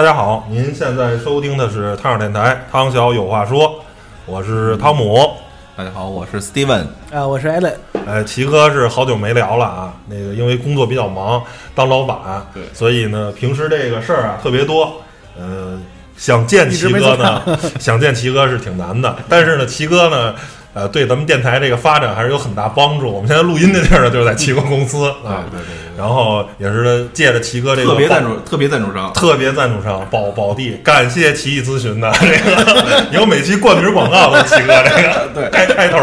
[0.00, 3.84] 大家好，您现在收听的是汤小电台，汤小有话说，
[4.24, 5.30] 我是汤姆。
[5.76, 6.86] 大家好，我是 Steven。
[7.12, 7.74] 啊，我是 Allen。
[8.06, 11.42] 哎，齐哥是好久没聊了啊，那个因为工作比较忙，
[11.74, 12.16] 当老板，
[12.54, 15.02] 对所以呢，平时这个事儿啊特别多，
[15.38, 15.78] 呃，
[16.16, 17.42] 想见齐哥呢，
[17.78, 20.34] 想见齐哥是挺难的，但是呢，齐哥呢。
[20.72, 23.10] 呃，对咱们电台这个发展还是有很大帮助。
[23.10, 29.12] 我们现在录音的地儿呢，就是在齐哥公司啊，对对对然后也是借着奇哥这个特别赞助，特别赞助商。
[29.12, 35.98] 特别赞助商宝宝地，感谢奇异咨询的 这个，以后每期冠名广告都是齐哥这个 对开开头，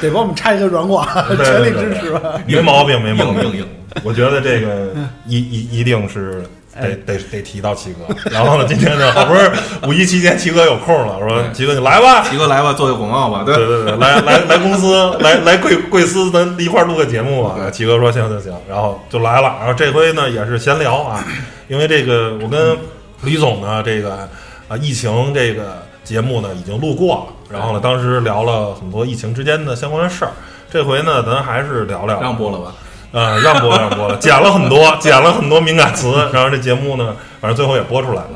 [0.00, 1.04] 得帮我们插一个软广，
[1.42, 2.20] 全力支持吧。
[2.46, 3.66] 没毛病，没毛病，硬硬硬。
[4.04, 4.88] 我觉得这个
[5.26, 6.44] 一一一定是
[6.80, 8.30] 得得得提到齐哥。
[8.30, 12.24] 然后呢，今天呢，好不容易五一期间齐哥有空了，我说齐哥你来吧。
[12.28, 13.42] 齐哥来吧，做个广告吧。
[13.44, 17.70] 对对对对，来来来公司，来来贵贵司，咱一块儿录个节目吧。
[17.70, 19.56] 齐哥说行行行，然后就来了。
[19.60, 21.24] 然后这回呢也是闲聊啊，
[21.68, 22.76] 因为这个我跟
[23.22, 24.28] 李总呢这个
[24.68, 30.32] 啊疫情这个节目呢已经录过了，然后呢当时聊了很多疫情之间的相关的事儿。
[30.70, 32.74] 这回呢咱还是聊聊让播了吧。
[33.14, 38.30] 呃，让播让播了，剪了很多，剪了很多敏感词，然后这节目呢，反正最后也播出来了。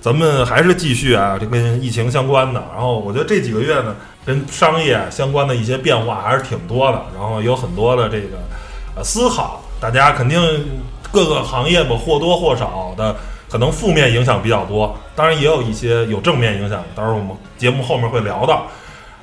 [0.00, 2.60] 咱们还是继续啊，这跟疫情相关的。
[2.72, 3.94] 然后我觉得这几个月呢，
[4.26, 8.38] 跟商业相关的一些变化还是挺多的，然后有很多的这个
[8.96, 10.40] 呃思考，大家肯定
[11.12, 13.14] 各个行业吧或多或少的
[13.48, 18.66] 可能负面影响比较多，当然也有一些有正面影响，到时候我们节目后面会聊到。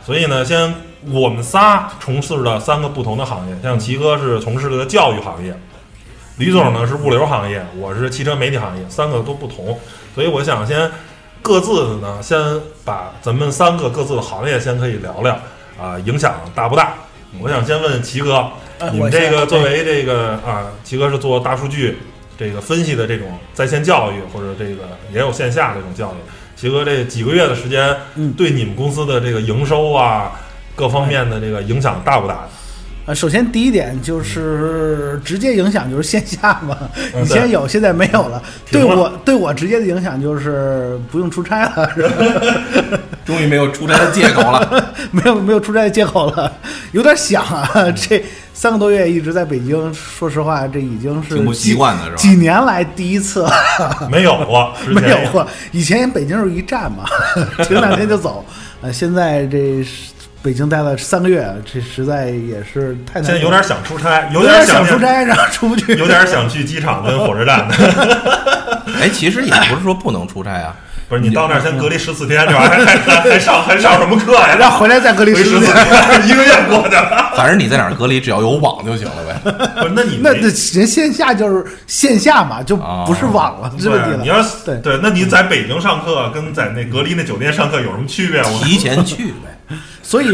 [0.05, 0.73] 所以呢，先
[1.11, 5.55] 我们仨从事的三个不同的行业，像齐哥是从事的教育行业，
[6.37, 9.77] 李总呢是物流行业，我是汽车媒体行业，三个都不同。
[10.13, 10.89] 所以我想先
[11.41, 12.37] 各自的呢，先
[12.83, 15.37] 把咱们三个各自的行业先可以聊聊
[15.79, 16.93] 啊、影响大不大？
[17.41, 18.49] 我想先问齐哥，
[18.91, 21.97] 你们这个作为这个啊，齐哥是做大数据
[22.37, 24.83] 这个分析的这种在线教育，或者这个
[25.13, 26.15] 也有线下这种教育。
[26.55, 30.31] 齐哥这几个月的时间，嗯对你们公司的这个营收啊，
[30.75, 32.47] 各方面的这个影响大不大？
[33.07, 36.75] 呃，首先第一点就是直接影响就是线下嘛，
[37.13, 38.41] 嗯以前有，现在没有了。
[38.71, 42.99] 对我对我直接的影响就是不用出差了，是吧？
[43.23, 44.93] 终于没有出差的借口了。
[45.11, 46.51] 没有没有出差的借口了，
[46.93, 47.69] 有点想啊。
[47.91, 48.23] 这
[48.55, 53.45] 三个多月一直在北京，说实话，这已经是挺不习几惯的是吧几年来第一次，
[54.09, 55.47] 没有过，没有过。
[55.71, 57.03] 以前北京是一站嘛，
[57.67, 58.43] 停两天就走。
[58.81, 60.11] 呃，现在这是
[60.45, 63.23] 北京待了三个月，这实在也是太难。
[63.23, 65.95] 现在有点想出差，有点念想出，差，然后出不去。
[65.95, 67.67] 有点想去机场跟火车站。
[69.01, 70.75] 哎，其实也不是说不能出差啊。
[71.09, 74.55] 不是你到那儿先隔离十四天，这玩意儿还还还上还上什么课呀？
[74.59, 76.27] 让回来再隔离回十四天。
[76.27, 77.31] 一个月过去了。
[77.35, 79.51] 反正你在哪儿隔离，只要有网就行了呗。
[79.81, 84.21] 不是，那你那那人线下就是线下嘛，就不是网了，这问题对，了。
[84.21, 88.43] 你要对对，那你在北京上课跟在那隔离那酒店上课有什么区别？
[88.43, 89.54] 我提前去呗。
[90.03, 90.31] 所以，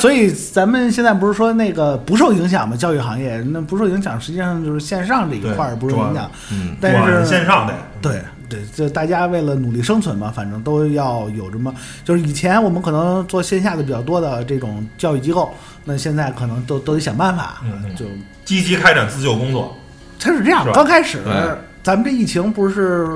[0.00, 2.76] 所以咱们现在不是说那个不受影响吗？
[2.76, 6.30] 教育行业那不受影响，实际上就是线上这一块儿不受影响。
[6.52, 11.74] 嗯，但是线上得对对，这大家为了努力生存嘛，反正都要有这么，
[12.04, 15.52] 就是以前我们可能做线下的比较多的这种教育机构，
[15.84, 17.62] 那现在可能都都得想办法，
[17.96, 18.06] 就
[18.44, 19.74] 积极开展自救工作。
[20.18, 21.18] 它是这样刚开始
[21.80, 23.06] 咱们这疫情不是，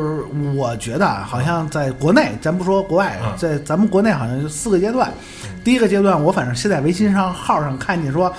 [0.55, 5.13] 我觉得啊，好像在国内，咱不说国外嗯，在咱们国内好像就四个阶段。
[5.65, 8.33] 第一个阶段，我反正现在微信上号上看见说，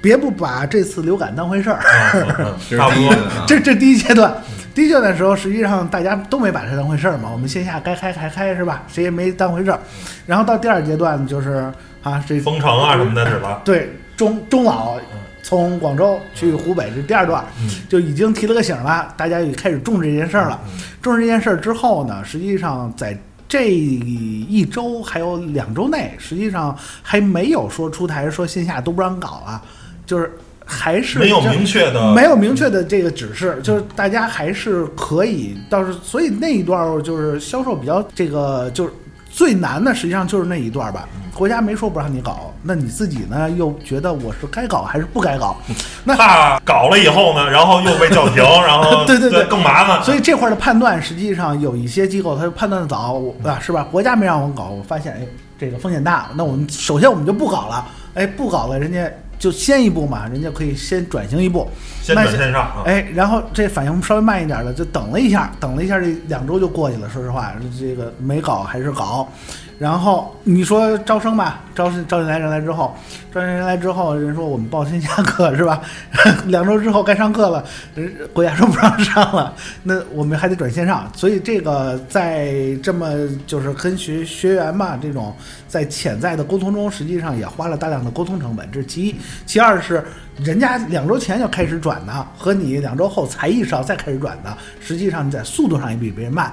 [0.00, 1.80] 别不把这次流感当回事儿，
[2.70, 3.14] 差不多
[3.46, 4.32] 这这第一阶段。
[4.74, 8.84] 第一阶段的时候，实际上大家都没把它当回事儿嘛，我们线下该开还开是吧？
[8.86, 9.80] 谁也没当回事儿。
[10.24, 11.72] 然后到第二阶段就是
[12.04, 13.60] 啊，这封城啊什么的是吧。
[13.64, 14.96] 对中中老
[15.42, 20.60] 从广州去湖北这第二段，嗯就已经提了个醒了，大家也开始重视这件事儿了。
[20.68, 23.16] 嗯重视这件事儿之后呢，实际上在
[23.48, 29.62] 这一周还有两周内，实际上还没有说出台说线下都不让搞啊，
[30.04, 30.30] 就是
[30.66, 38.92] 还是没有明确的没有明确的这个指示，就是大家还是可以，倒是所以那一段儿就是销售比较这个就是
[39.30, 41.08] 最难的，实际上就是那一段儿吧。
[41.34, 45.56] 国家没说不让你搞，那你自己呢又觉得我是该搞还是不该搞？
[46.02, 50.02] 那怕搞了以后呢，然后又被叫停， 然后对对对更麻烦。
[50.02, 53.86] 所以这块儿的判断，实际上有一些机构它判断的早，我啊是吧？
[53.88, 55.20] 国家没让我们搞，我发现哎
[55.56, 59.08] 这个风险大，那我们首先我们就不搞了，哎不搞了，人家
[59.38, 61.68] 就先一步嘛，人家可以先转型一步，
[62.02, 67.08] 先那转线上啊，哎，然后这反应稍微慢一点的，就等了一下，等了一下，这两周就过去了。
[67.08, 69.28] 说实话，这个没搞还是搞，
[69.78, 72.96] 然后你说招生吧，招生招进来人来之后，
[73.32, 75.80] 招进人来之后，人说我们报线下课是吧？
[76.46, 77.64] 两周之后该上课了，
[77.94, 79.54] 人国家说不让上了，
[79.84, 81.08] 那我们还得转线上。
[81.14, 83.08] 所以这个在这么
[83.46, 85.32] 就是跟学学员吧这种
[85.68, 89.14] 在潜在的沟通中，实际上也花了大量的沟通成本，这是其一。
[89.46, 90.04] 其二是
[90.42, 96.52] 人家两周前就开始转的，和你两周后才意识到再开始转的，实际上你在速度上也比别人慢。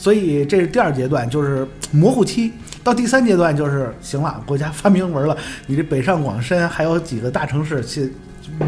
[0.00, 2.50] 所以这是第二阶段，就是模糊期。
[2.82, 5.36] 到第三阶段就是行了，国家发明文了，
[5.68, 8.10] 你这北上广深还有几个大城市，去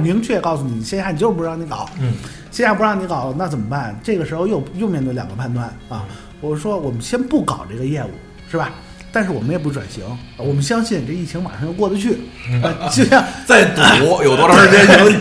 [0.02, 2.12] 明确告诉你，线下你就是不让你搞，嗯，
[2.50, 3.98] 线下不让你搞，那怎么办？
[4.02, 6.04] 这个时候又又面对两个判断啊。
[6.42, 8.10] 我说我们先不搞这个业务，
[8.50, 8.70] 是吧？
[9.10, 10.04] 但是我们也不转型，
[10.36, 12.18] 我们相信这疫情马上就过得去，
[12.62, 13.80] 呃就像 再赌
[14.22, 15.20] 有多长时间行？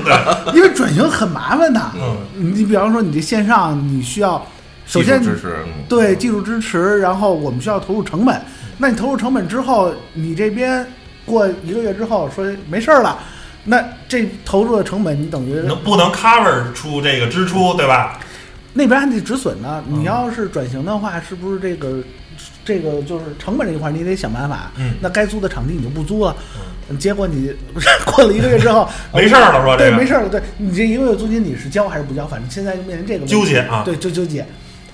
[0.54, 1.82] 因为转型很麻烦的。
[1.96, 2.18] 嗯，
[2.54, 4.46] 你比方说你这线上，你需要
[4.92, 8.42] 首先支持，嗯对技术支持，然后我们需要投入成本。
[8.78, 10.86] 那你投入成本之后，你这边
[11.26, 13.18] 过一个月之后说没事儿了，
[13.64, 18.20] 那这投入的成本你等于能不能 cover 出这个支出，对吧？
[18.74, 19.82] 那边还得止损呢。
[19.88, 22.00] 嗯你要是转型的话，是不是这个
[22.66, 24.72] 这个就是成本这一块你得想办法？
[24.78, 26.36] 嗯那该租的场地你就不租了。
[27.00, 28.86] 结果你不 是过了一个月之后
[29.16, 30.28] 没事儿了说这对，个没事儿了。
[30.30, 32.28] 对你这一个月租金你是交还是不交？
[32.28, 34.46] 反正现在就面临这个问题纠结啊对，就纠结。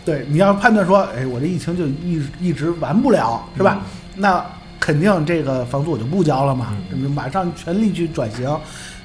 [0.07, 3.81] 对，你要判断说，哎，我这疫情就一一直完不了，是吧？
[4.15, 4.42] 那
[4.80, 8.57] 肯定这个房租我就不交了嘛，嗯马上全力去转型。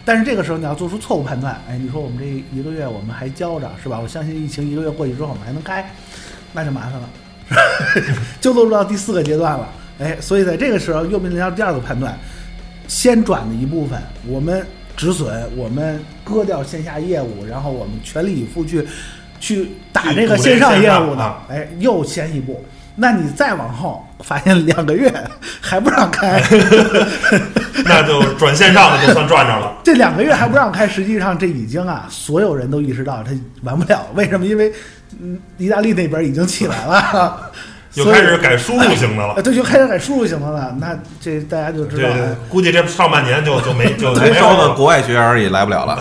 [0.05, 2.25] 但是这个时候你要做出错误判断，哎，你说我们这
[2.57, 3.99] 一个月我们还交着，是吧？
[3.99, 5.93] 我相信疫情一个月过去之后我们还能开，
[6.53, 7.11] 那就麻烦了，
[8.41, 9.69] 就落入到第四个阶段了。
[9.99, 12.17] 哎，所以在这个时候又面临到第二个判断，
[12.87, 14.65] 先转的一部分我们
[14.97, 18.87] 止损，我们割掉线下业务，然后我们全力以赴去
[19.43, 22.65] 去打这个线上业务的啊，哎，又先一步。
[22.95, 25.13] 那你再往后发现两个月
[25.61, 26.41] 还不让开，
[27.85, 29.75] 那就转线上的就算赚着了。
[29.83, 34.07] 这两个月还不让开，实际上这已经啊，所有人都意识到它完不了。
[34.15, 34.47] 为什么？
[34.47, 34.73] 因为
[35.21, 37.51] 嗯，意大利那边已经起来了，
[37.95, 39.43] 又开始改输入型的了呃，。
[39.43, 40.77] 对，就开始改输入型的了。
[40.79, 42.37] 那这大家就知道了。
[42.49, 44.75] 估计这上半年就就没就没招的没有了。
[44.75, 45.99] 国外学员也来不了了。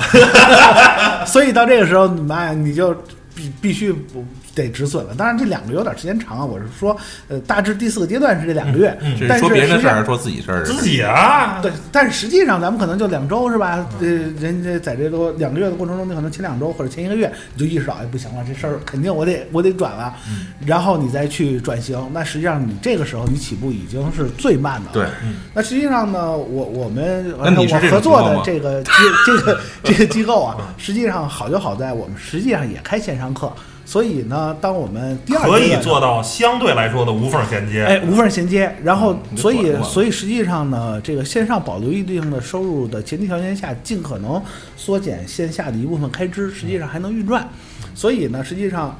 [1.25, 2.93] 所以到这个时候，你妈你就
[3.35, 4.25] 必必须不
[4.55, 5.13] 得止损了。
[5.15, 6.45] 当然，这两个有点时间长啊。
[6.45, 6.95] 我是说，
[7.27, 10.63] 呃，大致第四个阶段是这两个月，嗯这但是是说别人的实际上事儿，说自己事儿。
[10.63, 13.85] 自己啊，对，但是实际上咱们可能就两周是吧？
[13.99, 14.07] 呃，
[14.39, 22.01] 人家在这都两个月的过程中，你可能前两周或者前一个月你就意识到，哎，不行了，这事儿肯定我得我得转了，嗯然后你再去转型。
[22.13, 25.07] 那实际上你这个时候你起步已经是最慢的了。
[25.07, 27.45] 对，那实际上呢，我我们我
[27.89, 28.91] 合作的这个机
[29.25, 33.51] 这个这个机构啊，实际上好就好在我们实际上也开线上课，
[33.91, 37.83] 所以呢，当我们第二可以做到相对来说的无缝衔接。
[37.83, 38.73] 哎，无缝衔接。
[38.81, 44.41] 然后，所以所以实际上呢，这个线上保留一定的收入的前提条件下，尽可能
[44.77, 47.45] 缩减线下的一部分开支，实际上还能运转。
[47.93, 48.97] 所以呢，实际上。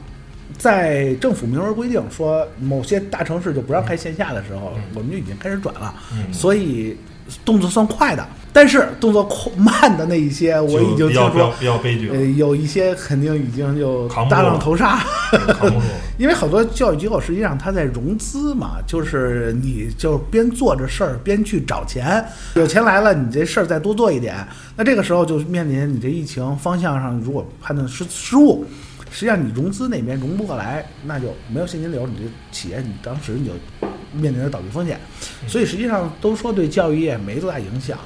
[0.57, 6.97] 在政府明文规定说某些大城市就不让开线下的时候，我们就已经开始转了，嗯所以
[7.45, 8.27] 动作算快的。
[8.53, 14.97] 但是动作快慢的那一些，我已经听说，比较悲剧呃，有一些肯定已经就大浪了淘沙。
[14.97, 15.83] 扛不住了。
[16.19, 22.23] 因为好多教育机构实际上它在融资嘛，就是你就边做着事儿边去找钱，
[22.55, 24.35] 有钱来了，你这事儿再多做一点，
[24.75, 28.65] 那这个时候就面临你这疫情方向上如果判断失失误，
[29.09, 33.53] 实际上你融资那边融不过来，那就没有现金流，你这企业你当时你就
[34.13, 34.99] 面临着倒闭风险，
[35.47, 37.97] 所以实际上都说对教育业没多大影响，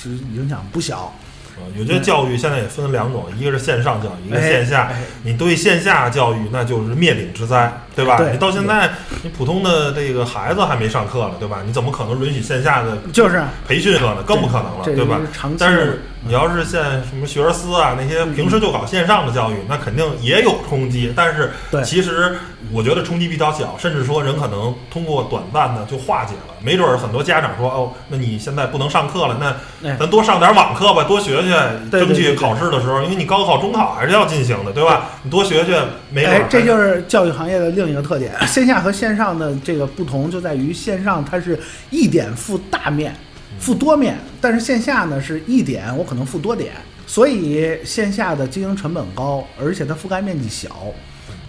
[0.00, 1.12] 其实影响不小。
[1.56, 5.02] 啊，我觉得教育现在也分两种，一个是线上教育，一个哎线下哎。
[5.24, 8.16] 你对线下教育那就是灭顶之灾，对吧？
[8.16, 8.90] 对你到现在，
[9.22, 11.62] 你普通的这个孩子还没上课了，对吧？
[11.66, 14.22] 你怎么可能允许线下的就是培训课呢？
[14.24, 15.20] 更不可能了，对吧？
[15.58, 21.12] 但是你要是现什么学而思啊，那些平时就搞线上的教育，那肯定也有冲击。
[21.16, 21.50] 但是
[21.84, 22.36] 其实
[22.72, 26.54] 我觉得冲击比较小，甚至说人可能通过短暂的就化解了。
[26.60, 35.10] 没准儿很多家长说，哦，那你现在不能上课了，那哎咱多上点网课吧，多学学，争取考试的时候，因为你高考、中考还是要进行的，对吧？
[35.22, 38.32] 你多学学，没准儿哎，这就是教育行业的另一个特点。
[38.46, 41.58] 线下和线上的这个不同就在于，线上它是
[41.90, 43.14] 一点付大面，
[43.58, 46.72] 付多面，但是线下呢是一点我可能付多点，
[47.06, 50.68] 所以线下的经营成本高，而且它覆盖面积小。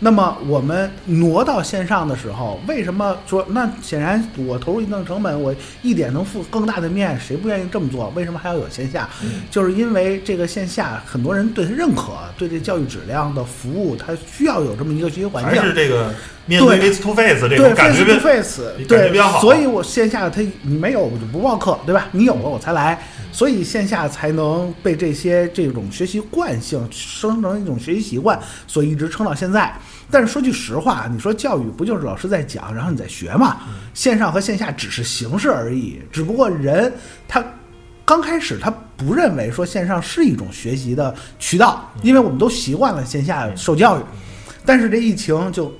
[0.02, 8.10] 那么我们挪到线上的时候，为什么说那显然我投入一定成本，我一点能付更大的面，谁不愿意这么做？
[8.16, 9.10] 为什么还要有线下？
[9.52, 15.62] 就是因为这个线下很多人对他认可，对这教育质量的服务，他需要有这么一个学习环境。
[15.62, 16.14] 还是这个
[16.50, 22.08] 面对对 face to face 这对种感觉 face to face，对比较好所以我线下他你没有我就不报课，对吧？
[22.12, 23.00] 你有了我才来，
[23.32, 29.72] 所以线下才能被这些这种学习惯性生成一种学习习惯，所以一直撑到现在。
[30.10, 33.58] 但是说句实话，你说教育不就是老师在讲，然后你在学嘛？
[33.94, 36.92] 线上和线下只是形式而已，只不过人
[37.28, 37.46] 他
[38.04, 44.02] 刚开始他不认为说线上是一种学习的渠道，因为我们都习惯了线下受教育。
[44.66, 45.72] 但是这疫情就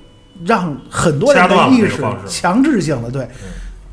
[0.46, 3.28] 让很多人的意识强制性的对。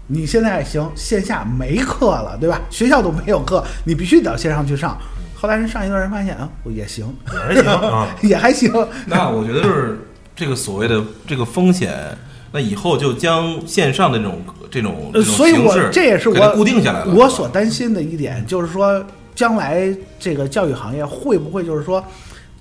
[0.08, 2.60] 你现在行，线下没课了，对吧？
[2.70, 4.96] 学校都没有课，你必须得到线上去上。
[5.34, 8.08] 后来人上一段人发现啊，也行，也还行啊。
[8.22, 8.88] 也还行。
[9.06, 9.98] 那我觉得就是
[10.36, 11.92] 这个所谓的这个风险，
[12.52, 17.12] 那以后就将线上的这种这种这种呃所以我形式这也是我固定下来了。
[17.12, 22.02] 我所担心的一点就是说，将来这个教育行业会不会就是说，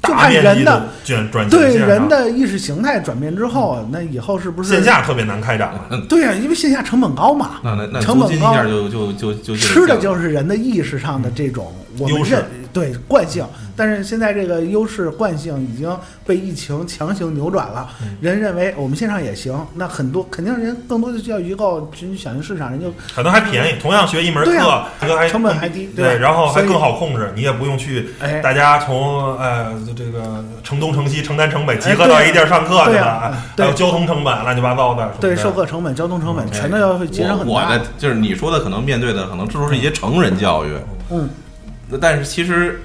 [0.03, 5.99] 就大看人的转转对人的意识形态转变之后，那以后是不是线下特别难开展了。
[6.07, 12.45] 对呀、因为线下成本高嘛，那那那成本高就就就就吃的就是人的意识上的这种我们优势认
[12.75, 17.87] 对惯性，但是现在这个优势惯性已经被疫情强行扭转了。
[18.01, 37.85] 嗯人认为我们线上也行，那很多肯定人更多的教育机构，去响应市场，人就可能还便宜，同样学一门课对啊，这个还成本还低对然后还更好控制，你也不用去哎大家从呃这个城东城西、城南城北集合到一地儿上课去对了，还有交通成本乱七八糟的对授课成本、交通成本全都要会节省很大我我的。
[37.97, 40.69] 就是你说的，可能面对的可能这都是一些成人教育，
[41.11, 41.29] 嗯，
[42.01, 42.81] 但是其实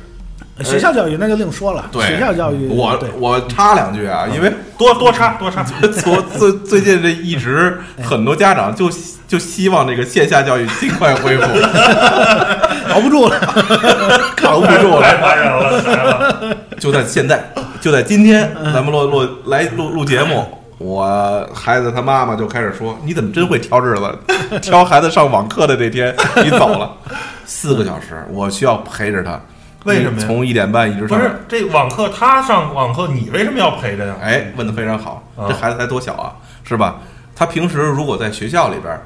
[0.63, 5.63] 学校教育那就另说了，对学校教育我我插两句啊，因为多多插多插。
[5.81, 5.91] 最
[6.39, 8.91] 最最近这一直很多家长就
[9.27, 11.45] 就希望这个线下教育尽快恢复，
[12.93, 13.39] 熬不住了。
[14.37, 15.21] 扛不住太了。
[15.21, 16.57] 烦人了。
[16.79, 17.43] 就在现在，
[17.81, 20.45] 就在今天，咱们录录来录录节目，
[20.81, 24.19] 我孩子他妈妈就开始说：“你怎么真会挑日子？
[24.63, 26.91] 挑孩子上网课的那天你走了
[27.45, 29.39] 四个小时，我需要陪着他。
[29.85, 31.19] 为什么呀从一点半一直上。
[31.19, 34.15] 不是这网课，他上网课，你为什么要陪着呀？
[34.23, 36.33] 哎，问的非常好，啊这孩子才多小啊，
[36.65, 36.97] 是吧？
[37.37, 39.03] 他平时如果在学校里边儿，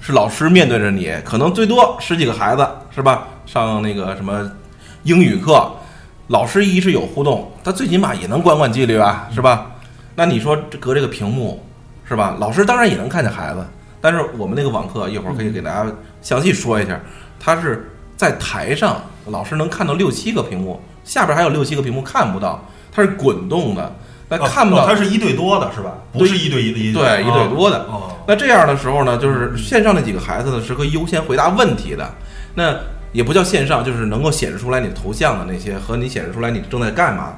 [0.00, 3.28] 是老师面对着你，可能最多十几个孩子，是吧？
[3.46, 4.50] 上那个什么
[5.04, 5.70] 英语课，
[6.26, 9.70] 老师一是有互动，他最起码也能管管纪律啊，是吧？
[10.16, 11.62] 那你说这隔这个屏幕，
[12.08, 12.36] 是吧？
[12.40, 13.64] 老师当然也能看见孩子，
[14.00, 15.86] 但是我们那个网课一会儿可以给大家
[16.22, 16.98] 详细说一下，
[17.38, 23.94] 他是在台上，老师能看到六七个屏幕，下边还有六七个屏幕看不到，它是滚动的，
[24.30, 24.84] 那哦看不到。
[24.84, 25.92] 哦它是一对多的是吧？
[26.14, 32.10] 不是一对一的一对一对多的哦，那这样的时候呢，就是线上那几个孩子呢是可以优先回答问题的，
[32.54, 32.74] 那
[33.12, 37.34] 也不叫线上，就是能够显示出来你头像的那些和你显示出来你正在干嘛。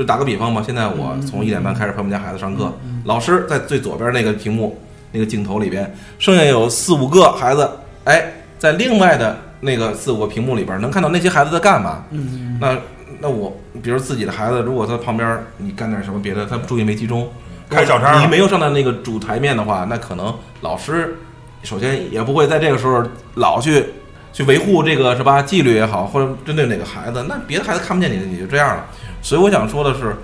[0.00, 2.72] 就打个比方吧，现在我从一点半开始陪我们家孩子上课，
[3.04, 4.80] 老师在最左边那个屏幕
[5.12, 7.70] 那个镜头里边，剩下有四五个孩子，
[8.04, 12.02] 哎，在另外的那个四五个屏幕里边能看到那些孩子在干嘛。
[12.12, 12.78] 嗯，那
[13.20, 17.28] 那我比如自己的孩子，如果他旁边你干点什么别的，他注意没集中，
[17.68, 18.22] 开小差了。
[18.22, 21.18] 你没有上到那个主台面的话，那可能老师
[21.62, 23.04] 首先也不会在这个时候
[23.34, 23.84] 老去
[24.32, 28.86] 去维护这个是吧纪律也好，或者针对哪个孩子，那别的孩子看不见你，你就这样了。
[29.22, 30.16] 所以我想说的是，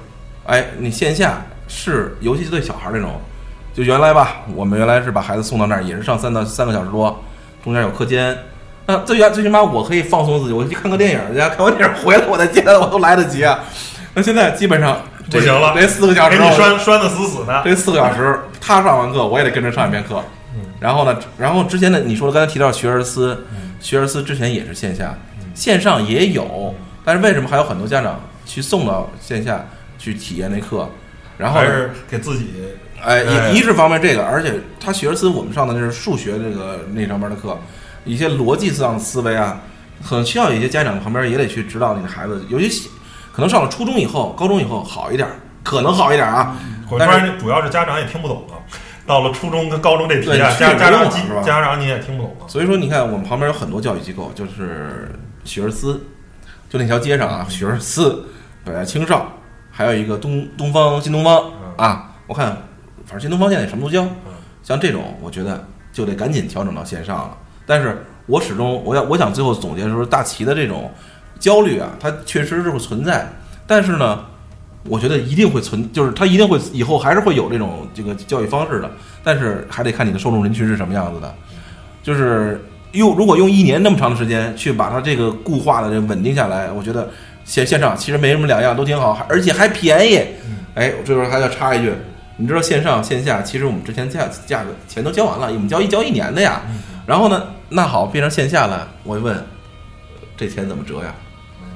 [0.46, 3.20] 哎，你线下是尤其是对小孩儿这种，
[3.74, 7.22] 就原来吧，我们原来是把孩子送到那儿，也是上三到三个小时多，
[7.62, 8.36] 中间有课间。
[8.86, 13.58] 那最原最起码我可以放松自己，我去看个电影去，看完电影回来我再接他，我都来得及啊。
[14.14, 14.98] 那现在基本上
[15.30, 17.62] 不行了这四个小时给你我拴拴的死死的。
[17.64, 20.22] 这四个小时，他上完课，我也得跟着上一遍课。
[20.78, 23.44] 然后呢，然后之前呢，你说刚才提到学而思，
[23.80, 25.14] 学而思之前也是线下，
[25.54, 29.64] 线上也有，但是为什么还有很多家长去送到线下
[29.98, 30.88] 去体验那课？
[31.38, 32.46] 然后是给自己
[33.02, 37.58] 哎，哎一一是方面这个，而且他学而思我们上的那是数学这个那上面的课，
[38.06, 39.60] 一些逻辑上的思维啊，
[40.02, 42.88] 很需要一些家长旁边也得去指导你的孩子，尤其
[43.32, 45.28] 可能上了初中以后、高中以后好一点，
[45.62, 46.56] 可能好一点啊。
[46.88, 48.54] 我但是发现主要是家长也听不懂了。
[49.06, 52.48] 到了初中跟高中这题啊，家家长家长你也听不懂了。
[52.48, 55.08] 所以说，你看我们旁边有很多教育机构，就是
[55.44, 56.04] 学而思，
[56.68, 58.26] 就那条街上啊，学而思、
[58.64, 59.32] 北大青少，
[59.70, 62.16] 还有一个东东方新东方啊。
[62.26, 62.48] 我看，
[63.04, 64.04] 反正新东方现在什么都教，
[64.64, 67.38] 像这种，我觉得就得赶紧调整到线上了。
[67.64, 70.92] 但是我始终，我要我想最后总结说，大齐的这种
[71.38, 73.32] 焦虑啊，它确实是会存在，
[73.66, 74.24] 但是呢。
[74.88, 78.90] 我觉得一定会存，就是它一定会以后还是会有这种这个教育方式的，
[79.22, 81.34] 但是还得看你的受众人群是什么样子的。
[82.02, 87.08] 就是用如果用一年那么长的时间去把它这个固化的这稳定下来，我觉得
[87.44, 90.20] 线线上其实没什么两样，都挺好，而且还便宜。
[90.74, 91.92] 哎，我这边还要插一句，
[92.36, 96.62] 你知道线上线下，其实我们之前价价格钱都交完了，我们交一交一年的呀。
[97.06, 99.36] 然后呢，那好，变成线下了，我问
[100.36, 101.14] 这钱怎么折呀？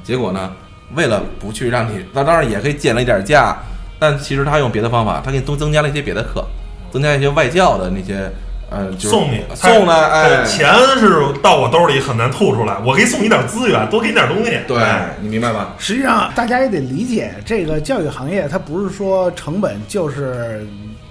[0.02, 0.52] 结果呢，
[0.95, 3.57] 为了不去让你，那当然也可以减了一点价，
[3.99, 6.45] 但其实他用别的方法，他给你多增加了一些别的课，
[6.93, 8.31] 增加一些外教的那些。
[8.73, 14.57] 呃，就是送你送呢，哎，钱是到我兜里很难吐出来，我可以送你点资源，多给你点东西。
[14.69, 14.81] 对
[15.21, 15.71] 你明白吗？
[15.77, 20.65] 实际上，大家也得理解，这个教育行业它不是说成本就是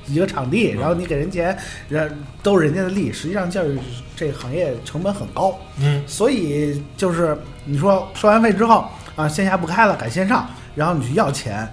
[0.08, 1.54] 一个场地，然后你给人钱，
[1.90, 2.10] 人
[2.42, 3.12] 都是人家的利。
[3.12, 3.78] 实际上，教育
[4.16, 8.86] 这个行业成本很高，嗯，所以就是你说收完费之后
[9.20, 11.68] 啊，线下不开了，改线上，然后你去要钱，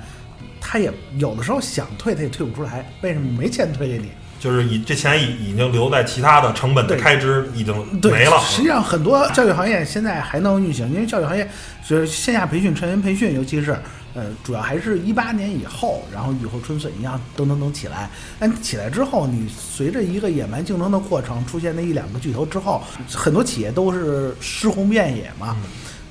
[0.61, 4.11] 他也有的时候想退，他也退不出来，为什么没钱退给你？
[4.41, 7.73] 就是你这钱已已经留在其他的成本的开支已经
[8.03, 8.41] 没了。
[8.41, 11.49] 实际上，很多教育行业现在还能运行，因为教育行业
[11.88, 13.79] 就是线下培训、成人培训，尤其是
[14.15, 18.11] 呃，主要还是一八年以后，然后雨后春笋一样，噔噔噔起来。
[18.41, 22.83] 但起来之后，你随着一个野蛮竞争的过程，出现那一两个巨头之后，
[23.15, 25.57] 很多企业都是尸红遍野嘛。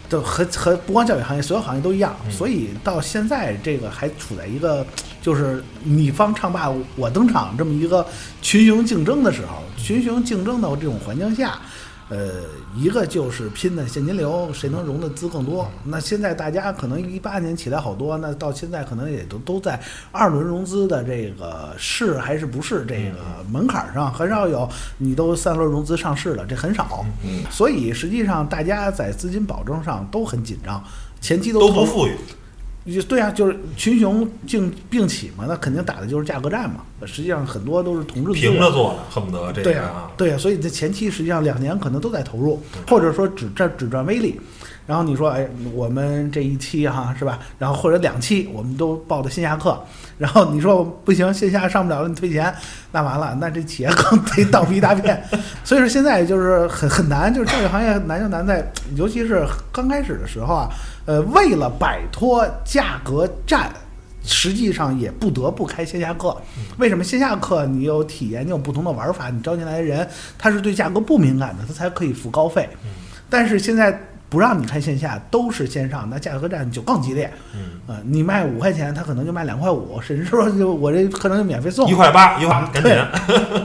[0.09, 4.85] 都和和不光教育行业，所有行业都一样，所以到现在这个还处在一个
[5.21, 8.05] 就是你方唱罢我登场这么一个
[8.41, 11.59] 群雄竞争的时候，群雄竞争的这种环境下。
[12.07, 12.43] 呃，
[12.75, 15.67] 一个就是拼的现金流，谁能融的资更多？
[15.83, 19.79] 那现在大家可能一八年起来好多，那到现在可能也都都在
[20.11, 24.69] 二轮融资的这个是还是不是这个门槛上，很少有
[24.99, 27.03] 你都三轮融资上市了，这很少。
[27.23, 30.83] 嗯，所以实际上大家在资金保证上都很紧张，
[31.19, 32.15] 前期都不富裕。
[33.07, 36.81] 对啊，就是群雄竞并起嘛，那肯定打的就是价格战嘛。
[37.05, 39.63] 实际上很多都是同质平着做的，恨不得这个。
[39.63, 44.39] 对啊，对啊，所以这前期实际上两年可能都在投入，或者说只赚只赚微利。
[44.87, 47.39] 然后你说，哎，我们这一期哈是吧？
[47.57, 49.83] 然后或者两期我们都报的线下课，
[50.19, 52.53] 然后你说不行，线下上不了了，你退钱，
[52.91, 55.19] 那完了，那这企业更得倒闭一大片。
[55.65, 58.63] 所以说现在就是很很难，就是教育行业难就难在，
[58.95, 60.69] 尤其是刚开始的时候啊，
[61.05, 63.71] 呃，为了摆脱价格战，
[64.23, 66.37] 实际上也不得不开线下课。
[66.77, 72.69] 为什么线下课你有体验，你有不同的玩法，你招进来的人他是对价格不敏感的，他才可以付高费。
[73.31, 73.99] 但是现在。
[74.27, 77.31] 不让你开线下，都是线上，那价格战就更激烈。
[77.53, 82.95] 嗯，你卖五块钱，他可能就卖两块五，甚至说就我这可能就免费送一块八，一块赶紧。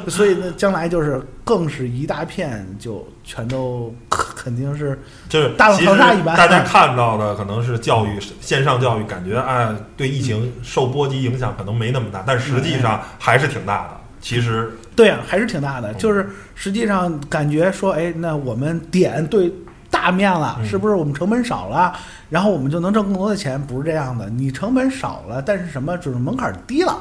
[0.08, 4.96] 所以呢，将来就是更是一大片，就全都肯定是
[5.28, 6.36] 就是大浪淘沙一般。
[6.36, 14.00] 大家看到的可能是教育线上教育，感觉哎对疫情受波及影响可能没那么大，但实际上还是挺大的。
[14.20, 15.94] 其实对啊，还是挺大的。
[15.94, 19.50] 就是实际上感觉说，哎，那我们点对。
[19.90, 21.92] 大面了，是不是我们成本少了，
[22.28, 23.60] 然后我们就能挣更多的钱？
[23.60, 25.98] 不是这样的，你成本少了，但是什么？
[25.98, 26.96] 就是门槛低了。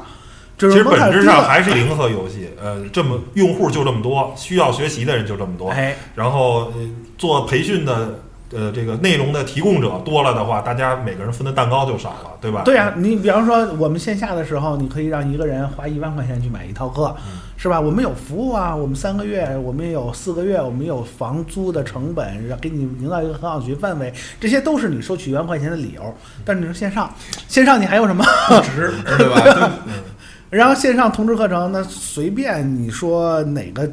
[0.58, 2.50] 其实本质上还是零和游戏。
[2.60, 5.70] 呃，这么用户就这么多，需要学习的人就这么多。
[5.70, 6.72] 哎，然后
[7.16, 8.20] 做培训的。
[8.52, 12.62] 呃，这个内容的提供者多了的话，大家每个人分的蛋糕就少了，对吧？
[12.64, 17.14] 对呀，你比方说我们线下的时候，你可以让一个人花一万块钱去买一套课，
[17.56, 17.80] 是吧？
[17.80, 26.02] 我们有服务啊，我们三个月，我们也有四个月，我们有房租的成本，让给你营造一个很好的学氛围，这些都是你收取一万块钱的理由。
[26.44, 27.08] 但是你说线上，
[27.46, 28.24] 线上你还有什么？
[28.48, 29.70] 不值，对吧？
[30.50, 33.88] 然后线上同质课程，那随便你说哪个。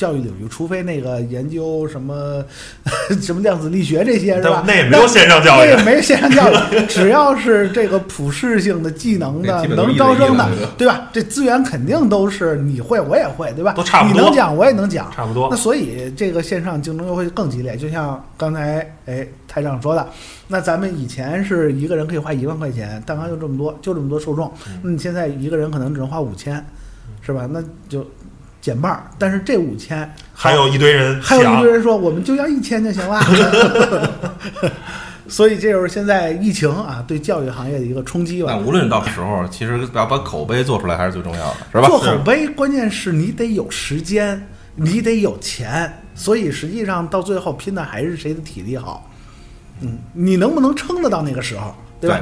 [0.00, 2.42] 教育领域，除非那个研究什么
[3.20, 4.64] 什么量子力学这些是吧？
[4.66, 6.56] 那也没有线上教育，那也没线上教育。
[6.88, 11.10] 只要是这个普适性的技能的，能招生的，对吧？
[11.12, 13.74] 这资源肯定都是你会，我也会，对吧？
[13.74, 14.18] 都差不多。
[14.18, 15.48] 你能讲，我也能讲，差不多。
[15.50, 17.76] 那所以这个线上竞争又会更激烈。
[17.76, 20.08] 就像刚才哎台长说的，
[20.48, 24.50] 那咱们以前是一个人可以花一万块钱，蛋糕就这么多，就这么多受众。
[24.82, 26.64] 那你现在一个人可能只能花五千，
[27.20, 27.46] 是吧？
[27.52, 28.06] 那就。
[28.60, 33.20] 减半儿，但是这五千还有一堆人，还有一堆人说我们就要一千就行了。
[35.28, 38.48] 所以这就是现在疫情啊对教育行业的一个冲击吧。
[38.50, 41.86] 但无论到时候，其实要把口碑做出来还是最重要的，是吧？
[41.86, 44.44] 做口碑，关键是你得有时间，
[44.74, 45.92] 你得有钱。
[46.16, 49.08] 所以实际上到最后拼的还是谁的体力好。
[49.80, 52.20] 嗯，你能不能撑得到那个时候，对吧？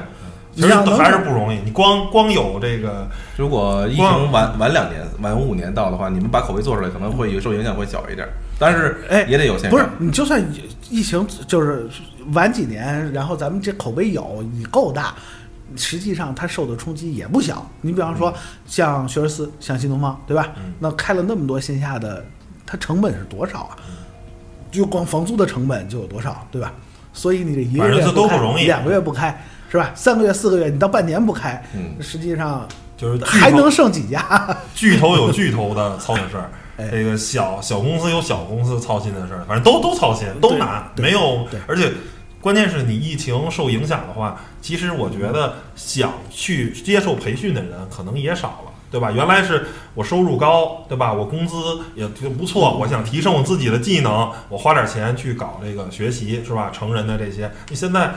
[0.60, 1.58] 其实还是不容易。
[1.64, 8.26] 你光光有这个，如果疫情晚晚两年、晚五年到的话，你们把口碑做出来，可能会受影响会小一点。
[8.58, 9.70] 但是，哎，也得有限。
[9.70, 10.44] 不是你就算
[10.90, 11.88] 疫情就是
[12.32, 15.14] 晚几年，然后咱们这口碑有你够大，
[15.76, 17.64] 实际上它受的冲击也不小。
[17.80, 18.34] 你比方说
[18.66, 20.48] 像学而思、像新东方，对吧？
[20.80, 22.24] 那开了那么多线下的，
[22.66, 23.76] 它成本是多少啊？
[24.72, 26.72] 就光房租的成本就有多少，对吧？
[27.12, 29.40] 所以你这一个月都不容易，两个月不开。
[29.70, 29.90] 是吧？
[29.94, 31.62] 三个月、四个月，你到半年不开，
[32.00, 34.22] 实际上就是还能剩几家？
[34.74, 41.92] 巨头有巨头的操心事儿， 哎这个小小公司有小公司操心的事儿，反正都都操心，都难，没有，而且
[42.40, 48.72] 关键是你疫情受影响的话，其实我觉得想去接受培训的人可能也少了。
[48.90, 49.10] 对吧？
[49.10, 51.12] 原来是我收入高，对吧？
[51.12, 51.54] 我工资
[51.94, 56.70] 也就不错，我想提升我自己的技能，我花点钱去搞这个学习，是吧？
[56.72, 58.10] 成人的这些，你现在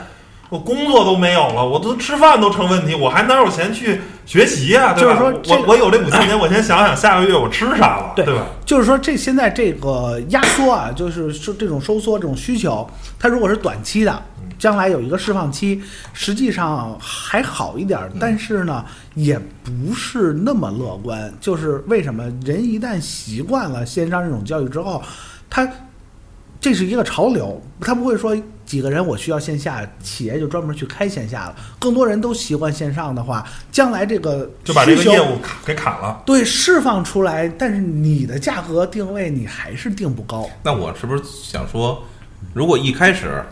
[0.52, 5.14] 我工作都没有了，我都吃饭都成问题，我还哪有钱去学习呀、对吧？
[5.18, 8.44] 就是说我我有这五千年，我先想想下个月我吃啥了，对对吧？
[8.66, 12.86] 就是说，这现在这个压缩啊，就是说这种收缩、这种需求，
[13.18, 14.22] 它如果是短期的，
[14.58, 15.80] 将来有一个释放期，
[16.12, 18.84] 实际上还好一点儿，但是呢，
[19.14, 21.32] 也不是那么乐观。
[21.40, 25.02] 就是为什么人一旦习惯了线上这种教育之后，
[25.48, 25.66] 他
[26.60, 31.56] 这是一个潮流，他不会说几个人我需要线下，企业就专门去开线下了。
[31.78, 36.22] 更多人都习惯线上的话，将来这个就把这个业务卡给砍了。
[36.24, 40.48] 对，释放出来，但是你的价格定位你还是定不高。
[40.62, 42.02] 那我是不是想说，
[42.54, 43.42] 如果一开始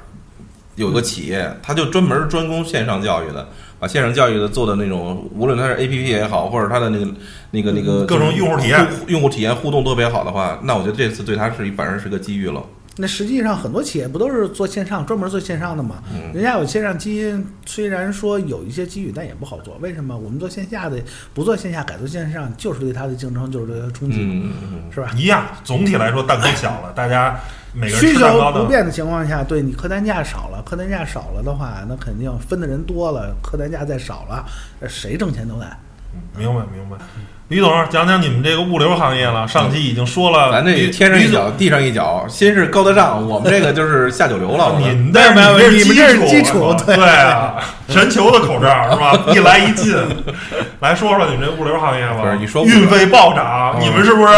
[0.77, 3.47] 有个企业，他就专门专攻线上教育的，
[3.79, 7.13] 把线上教育的做的那种，无论它是 A P P 也好，或者它的那个
[7.51, 12.63] 那个那个各种用户体验用户体验互动特别好的话，那我觉得这次对他是一反而是个机遇了。
[12.97, 16.03] 那实际上很多企业不都是做线上，专门做线上的嘛？
[16.13, 19.77] 嗯人家有线上基因，虽然说有一些机遇，但也不好做。
[19.81, 20.17] 为什么？
[20.17, 21.01] 我们做线下的
[21.33, 24.51] 不做线下，改做线上，就是对它的竞争，就是对它的冲击，
[24.93, 25.11] 是吧？
[25.17, 27.39] 一样，总体来说蛋糕小了，大家
[27.73, 34.45] 每个人需求不变的情况下，对你客单价少了，客单价少了的话，那肯定分的人多了，客单价再少了，
[34.81, 35.79] 呃谁挣钱都难。
[36.37, 36.97] 明白明白。
[37.51, 39.47] 李总，讲讲你们这个物流行业了。
[39.49, 44.77] 上期已经说了，咱这天上一，脚地上一脚，先是高大上，我们这个就是下九流了。
[44.79, 47.57] 你们这没有你你们这是基基础 对对啊，
[47.89, 49.19] 全球的口罩是吧？
[49.35, 49.93] 一来一进，
[50.79, 52.37] 来说说你们这物流行业吧。
[52.39, 54.29] 你说运费暴涨，嗯你们是不是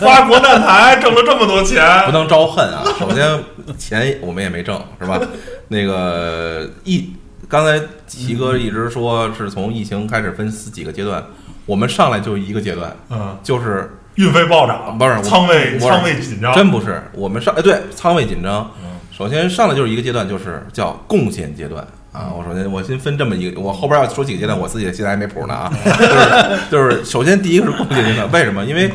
[0.00, 2.10] 发国难财挣了这么多钱 不？
[2.10, 2.82] 能招恨啊！
[2.98, 3.44] 首先，
[3.78, 5.20] 钱我们也没挣，是吧？
[5.68, 7.12] 那个疫，
[7.46, 11.24] 刚才齐哥一直说是从疫情开始分四几个阶段，
[11.66, 18.92] 我们上来就一个阶段，嗯，就是运费暴涨，不是仓位仓位紧张，真不是我们上哎对仓位紧张嗯。
[19.12, 22.30] 首先上来就是一个阶段，就是叫贡献阶段啊。
[22.36, 25.72] 我首先我先分这么一个，我后边要说几个阶段，我自己现在还没谱呢啊。
[25.98, 28.64] 就是就是首先第一个是贡献阶段，为什么？
[28.66, 28.92] 因为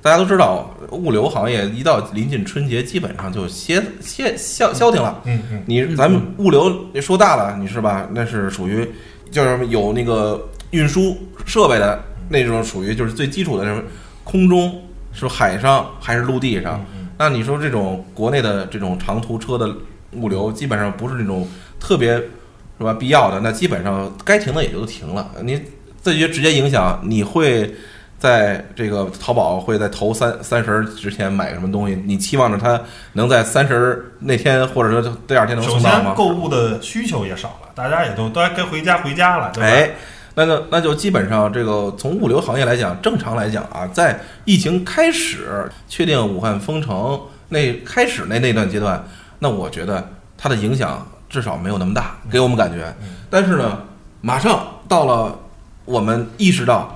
[0.00, 5.20] 大家都知道，物流行业一到临近春节，基本上就歇歇消消停了。
[5.26, 8.06] 嗯嗯，你咱们物流说大了，你是吧？
[8.12, 8.88] 那是属于
[9.30, 13.82] 叫什么有那个运输设备的那种，属于就是最基础的什么
[14.24, 16.84] 空中是海上还是陆地上？
[17.16, 19.68] 那你说这种国内的这种长途车的
[20.12, 21.48] 物流，基本上不是那种
[21.80, 25.30] 特别是吧必要的，那基本上该停的也就停了。
[25.42, 25.60] 你
[26.02, 27.74] 这些直接影响你会。
[28.20, 31.94] 在这个淘宝会在头三三十儿之前买什么东西？
[32.04, 36.04] 你期望着它能在三十儿那天或者说第二天能首送到吗？
[36.06, 39.68] 先购物的需求也少了，大家也都都该回家回家了，对吧？
[39.68, 39.90] 哎，
[40.38, 49.04] 那那那就基本上这个从物流行业来讲，正常来讲啊，在疫情开始确定武汉封城那开始那那段阶段，
[49.40, 52.94] 那我觉得它的影响至少没有那么大，给我们感觉。
[53.28, 53.80] 但是呢，
[54.20, 55.36] 马上到了
[55.84, 56.94] 我们意识到。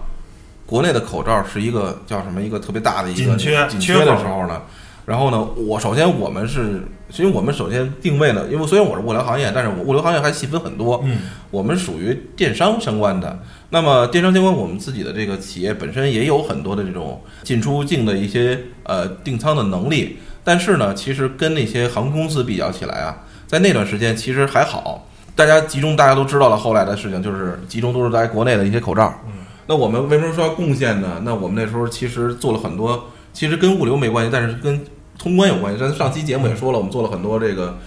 [0.65, 4.63] 国内的口罩是一个叫什么一个特别大的一个紧缺紧缺的时候呢，
[5.05, 6.83] 然后呢，我首先我们是，
[7.19, 11.19] 因为我们首先定位呢，因为虽然我是物流行业，但是我物流行业还细分很多，嗯，
[11.51, 13.39] 我们属于电商相关的。
[13.71, 29.13] 那么电商相关，我们自己的这个企业本身也有很多的这种进出境的一些呃订仓的能力，但是呢，其实跟那些航空公司比较起来啊，在那段时间其实还好，大家集中大家都知道了，后来的事情就是集中都是在国内的一些口罩。
[29.27, 29.33] 嗯
[29.65, 31.23] 那我们为什么说要贡献呢？
[31.25, 34.85] 那我们那时候其实做了很多，其实跟物流没关系，但是跟
[35.19, 35.79] 通关有关系。
[35.81, 37.79] 咱上期节目也说了，我们做了很多这个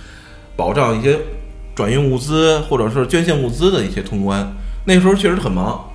[0.55, 1.19] 保障一些
[1.73, 4.51] 转运物资或者是捐献物资的一些通关。
[4.85, 5.89] 那时候确实很忙，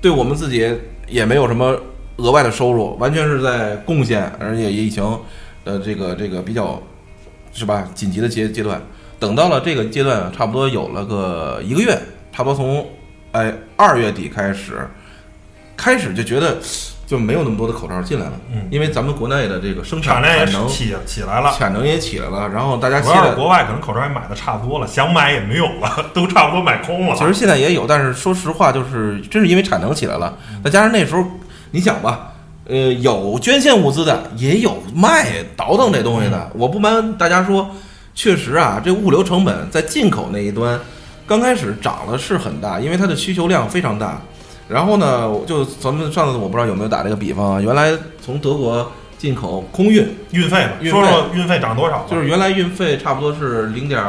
[0.00, 0.70] 对我们自己
[1.08, 1.78] 也没有什么
[2.16, 5.02] 额外的收入，完全是在贡献，而且疫情
[5.64, 6.82] 的这个这个比较
[7.52, 8.80] 是吧紧急的阶阶段。
[9.18, 11.98] 等到了这个阶段，差不多有了个一个月，
[12.32, 12.86] 差不多从
[13.32, 14.86] 哎二月底开始。
[15.78, 16.56] 开始就觉得
[17.06, 21.54] 就没有那么多的口罩进来了，嗯因为咱们国内的这个生产产能起起来了。
[21.56, 27.14] 产能也起来了，然后大家主要是期待，国外可能口罩也买的差不多了，想买也没有了， 都差不多买空了。
[27.14, 31.24] 其实现在也有，但是说实话，就是真是因为产能起来了，再加上那时候
[31.70, 32.32] 你想吧，
[32.66, 36.50] 呃，有捐献物资的，也有卖倒腾这东西的。
[36.54, 37.70] 我不瞒大家说，
[38.16, 40.76] 确实啊，这物流成本在进口那一端
[41.24, 44.20] 刚开始涨了是很大，因为它的需求量非常大。
[44.68, 52.04] 然后呢，就咱们上次我不知道有没有打这个比方啊，原来从德国进口空运，运费嘛，运费说说运费涨多少？
[52.10, 54.02] 就是原来运费差不多是零点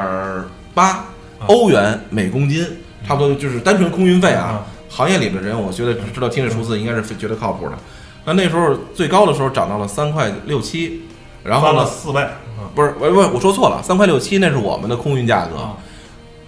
[0.73, 2.65] 八啊欧元每公斤，
[3.07, 4.65] 差不多就是单纯空运费啊啊。
[4.89, 7.77] 行业里的人，我觉得知道听这数字应该是觉得靠谱的。
[8.25, 11.01] 那那时候最高的时候涨到了三块六七，
[11.43, 12.25] 然后呢，翻了四倍，
[12.57, 15.75] 嗯不是，不不，我说错了，三块六七那是我们的空运价格，啊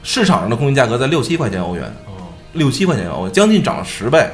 [0.02, 2.09] 市场上的空运价格在六七块钱欧元，哦
[2.54, 4.26] 六七块钱欧元，将近涨了十倍。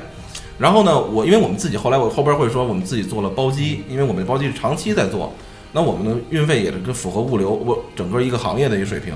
[0.58, 5.34] 然后呢，我因为我们自己后来我后边会说我们自己做了包机，因为我们的包机是长期在做，
[5.74, 9.14] 那我们的运费也是跟符合物流我整个一个行业的一个水平。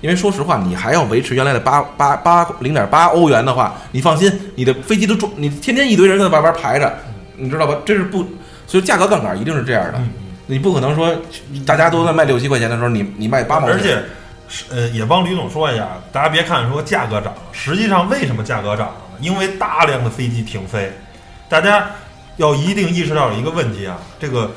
[0.00, 6.90] 因为说实话，你还要维持原来的八八八零点八欧元的话，你放心，你的飞机都装，你天天一堆人在那外边排着，
[7.36, 7.76] 你知道吧？
[7.84, 8.24] 这是不，
[8.66, 10.08] 所以价格杠杆一定是这样的，嗯
[10.46, 11.14] 你不可能说
[11.64, 14.04] 大家都在卖六七块钱的时候，你你卖八毛钱，而且是
[14.70, 19.18] 呃，也帮吕总说一下，大家别看说价格涨了，实际上为什么价格涨了呢？
[19.20, 20.92] 因为大量的飞机停飞，
[21.48, 21.90] 大家
[22.36, 24.50] 要一定意识到一个问题啊，这个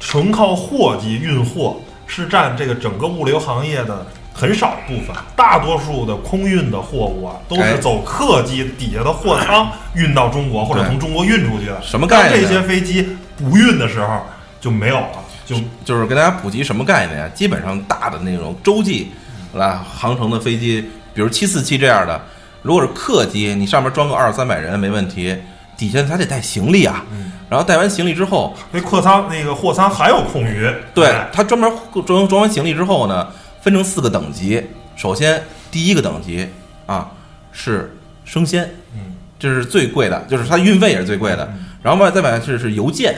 [0.00, 4.06] 纯靠货机运货是占这个整个物流行业的。
[4.34, 11.78] 很少部分，大多数的空运的货物啊，都哎是走客机底下的货 仓运到中国，或者从中国运出去的。
[11.82, 14.22] 什么概念呢这些飞机不运的时候
[14.58, 17.28] 就没有了，就就是给大家普及什么概念啊？
[17.34, 19.12] 基本上大的那种洲际
[19.58, 20.80] 啊航程的飞机，
[21.14, 22.20] 比如七四七这样的，
[22.62, 25.36] 如果是客机，你上面装个二三百人没问题，
[25.76, 27.04] 底下它得带行李啊。
[27.48, 31.70] 然后带完行李之后，那客舱那个货舱还有空余，对哎它专门
[32.06, 33.28] 装装完行李之后呢，
[33.60, 34.62] 分成四个等级。
[34.96, 36.48] 首先第一个等级
[36.86, 37.10] 啊
[37.50, 41.52] 是生鲜，嗯，这是最贵的，就是它运费也是最贵的。
[41.82, 43.14] 然后外再买是是邮件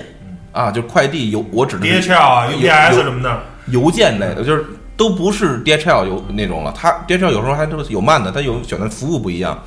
[0.51, 4.65] 啊，就是快递邮，我指的是 DHL 啊、有 UPS 什么的，邮件类的，就是
[4.97, 6.73] 都不是 DHL 有那种了。
[6.77, 9.61] 它 DHL 有时候还都是有慢的，它有选择服务不一样，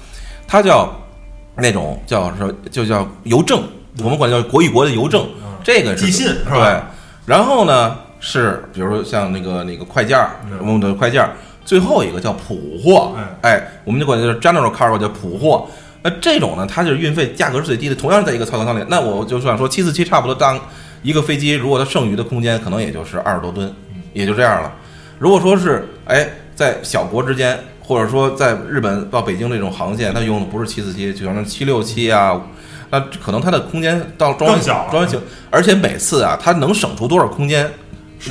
[0.48, 0.90] 它叫
[1.56, 3.64] 那种叫什么，就叫邮政，
[4.04, 5.28] 我们管叫国与国的邮政，
[5.64, 6.82] 这个是寄信是吧对，
[7.26, 10.18] 然后呢是比如说像那个那个快件
[10.60, 11.32] 我们的快件儿，
[11.66, 15.68] 最后一个叫普货，哎，我们就管它叫 General Cargo 叫普货。
[16.04, 18.86] 那这种呢，它就是运费价格是最低的，同样在一个操作舱里。
[18.88, 20.58] 那我就算说七四七差不多当
[21.02, 23.74] 一个飞机，如果它剩余的空间可能也就是二十多吨，
[24.14, 24.72] 也就这样了。
[25.20, 32.42] 如果说是哎在小国之间，或者说在日本到北京这种航线，它用的不是七四七，就像七六七啊，
[32.90, 37.70] 那可能它的空间到装完更小装完行，而且每次啊，它能省出多少空间？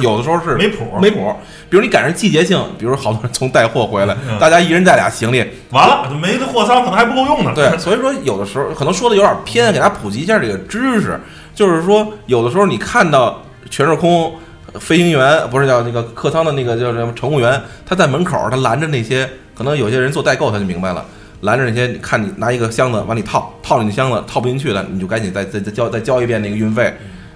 [0.01, 1.33] 有的时候是没谱没谱。
[1.70, 7.53] 比如你赶上季节性，比如好多人从带货回来，嗯大家一人带俩行李，完了就没的货仓可能还不够用呢。
[7.55, 11.20] 对，所以说有的时候可能说的有点偏，给大家普及一下这个知识，
[11.55, 14.35] 就是说有的时候你看到全是空
[14.81, 21.05] 飞行员，不是叫那个客舱的那个叫什么乘务员，他在门口他拦着那些，可能有些人做代购他就明白了。
[21.43, 26.93] 拦着那些，看你拿一个箱子往里套，套进去箱子套不进去了，你就赶紧再再再交再交一遍那个运费，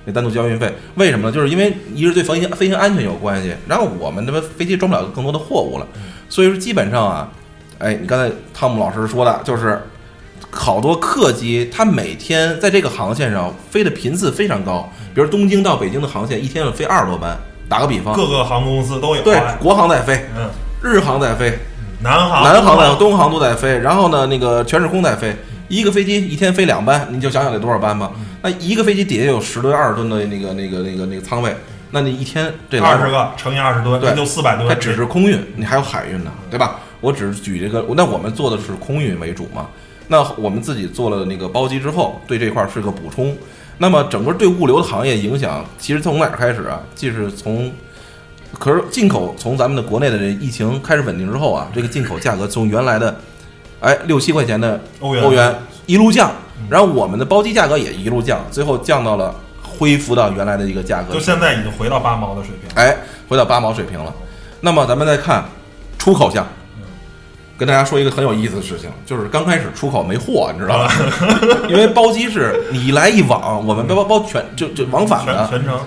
[0.06, 0.72] 那单独交运费。
[0.94, 1.32] 为什么呢？
[1.32, 5.86] 就是因为一是对飞行飞行安全有关系，然后我们这边飞机装不了更多的货物了，
[6.30, 7.30] 所以说基本上啊，
[7.78, 9.78] 哎，你刚才汤姆老师说的就是
[10.50, 17.36] 好多客机，它每天在这个航线上飞的频次非常高，比如东京到北京的航线，一天要飞二十多班。
[17.68, 19.22] 打个比方，各个航空公司都有。
[19.22, 20.50] 对哎，国航在飞，嗯，
[20.82, 21.56] 日航在飞，
[22.02, 25.36] 南航、南航在在东航都在飞，然后呢，那个全日空在飞，
[25.68, 28.10] 一个飞机一天飞两班，你就想想得多少班吧？
[28.42, 31.54] 那一个飞机底下有十吨、二十吨的那个、那个、那个、那个舱位，
[31.92, 34.68] 那你一天这二十个乘以二十吨，对那就四百吨。
[34.68, 36.80] 它只是空运，你还有海运呢，对吧？
[37.00, 39.68] 我只是举这个，那我们做的是空运为主嘛。
[40.12, 43.36] 那我们自己做了那个包机之后，对这块儿是个补充。
[43.78, 46.80] 那么整个对物流的行业影响，其实从哪儿开始啊？
[46.96, 47.72] 既是从，
[48.58, 53.14] 可是进口从咱们的国内的这疫情开始稳定之后啊，这个进口价格从原来的，
[53.78, 55.54] 哎六七块钱的欧元欧元
[55.86, 56.32] 一路降，
[56.68, 61.20] 然后我们的包机价格也一路降，最后降到了恢复到原来的一个价格就。
[61.20, 62.68] 现在已经回到八毛的水平。
[62.74, 62.96] 哎，
[63.28, 64.12] 回到八毛水平了。
[64.60, 65.44] 那么咱们再看
[65.96, 66.46] 出口项，
[67.60, 70.90] 跟大家说一个很有意思的事情，就是刚开始出口没货，你知道吧？
[71.68, 75.78] 因为包机是你一来一往，我们包包包全就就往返的，全全程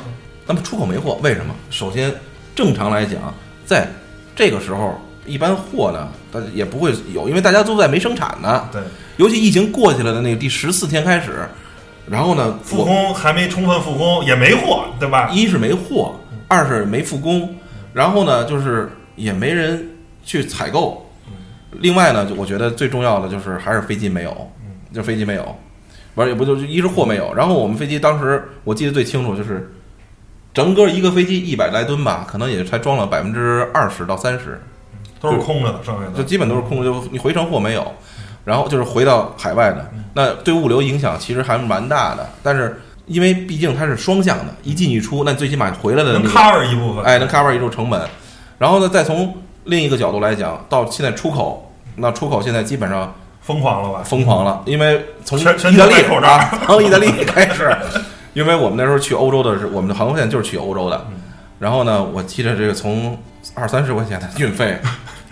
[0.46, 1.56] 那么出口没货，为什么？
[1.72, 2.14] 首先，
[2.56, 3.20] 正常来讲，
[3.66, 3.88] 在
[4.36, 8.70] 这个时候，一般货呢，大家也不会有，因为大家都在没生产呢。
[8.72, 8.80] 对
[9.18, 11.50] 尤其疫情过去了的那个第十四天开始，
[12.08, 15.28] 然后呢，复工还没充分复工，也没货，对吧？
[15.34, 16.14] 一是没货，
[16.48, 17.56] 二是没复工，
[17.94, 19.90] 然后呢，就是也没人
[20.24, 21.03] 去采购。
[21.80, 24.52] 另外呢，就我觉得最重要的就是还是飞机没有，
[24.94, 25.56] 就飞机没有，
[26.16, 29.72] 完了也不就是一是货没有，然后我们飞机当时我记得最清楚就是，
[30.54, 34.62] 整个一个飞机一百来吨吧，可能也才装了百分之二十到三十，
[35.20, 37.94] 都是空着的，上面的就基本都是空的，就你回程货没有。
[38.46, 42.30] 然后就是回到海外的，那对物流影响其实还是蛮大的。
[42.44, 48.02] 但是因为毕竟它是双向的，一进一出，那最起码回来的能那个 cover 一部分，哎，能 cover 一周成本。
[48.58, 49.34] 然后呢，再从
[49.66, 54.04] 另一个角度来讲，到现在出口，那出口现在基本上疯狂了吧？
[54.04, 56.28] 疯狂了，因为从意大利口罩。
[56.28, 57.76] 啊， 从意大利开始，
[58.34, 61.22] 因为我们那时候去欧洲的是我们的航空线就是去欧洲的，嗯。
[61.60, 63.18] 然后呢，我记得这个从
[63.54, 64.78] 二三十块钱的运费，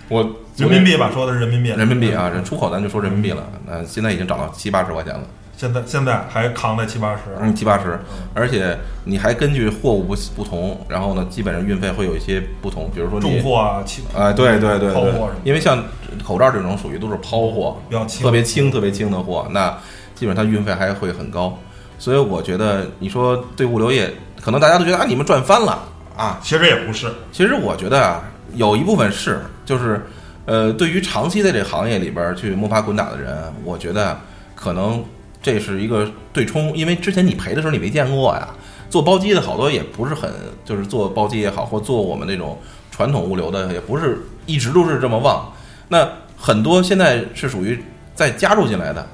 [0.08, 0.22] 我
[0.56, 5.22] 人民币吧，说的是人民币，人民币啊，人出口咱就说人民币了，那，现在已经涨到七八十块钱了，
[5.62, 8.00] 现在现在还扛在七八十，嗯，七八十，
[8.34, 14.94] 而且你还根据货物不不同，然后呢，基本上运费会有一些不同，比如说重货啊，轻哎，对对对对。
[14.96, 15.84] 抛货因为像
[16.26, 19.70] 口罩这种属于都是抛货，比较轻，特别轻、特别轻的货，那
[20.16, 21.56] 基本上它运费还会很高。
[22.00, 25.78] 所以我觉得，你说对物流业，可能大家都觉得啊，你们赚翻了
[26.18, 26.40] 啊。
[26.42, 28.24] 其实也不是，其实我觉得啊，
[28.56, 30.02] 有一部分是，就是
[30.48, 34.20] 呃，对于长期在这个行业里边儿去摸爬滚打的人，我觉得
[34.56, 35.04] 可能
[35.42, 38.48] 这是一个对冲，因为之前你赔的时候你没见过呀。
[38.90, 40.30] 做包机的好多也不是很，
[40.66, 42.60] 就是做包机也好，或做我们那种
[42.92, 45.50] 传统物流的，也不是一直都是这么旺。
[45.88, 47.82] 那很多现在是属于
[48.14, 49.08] 再加入进来的，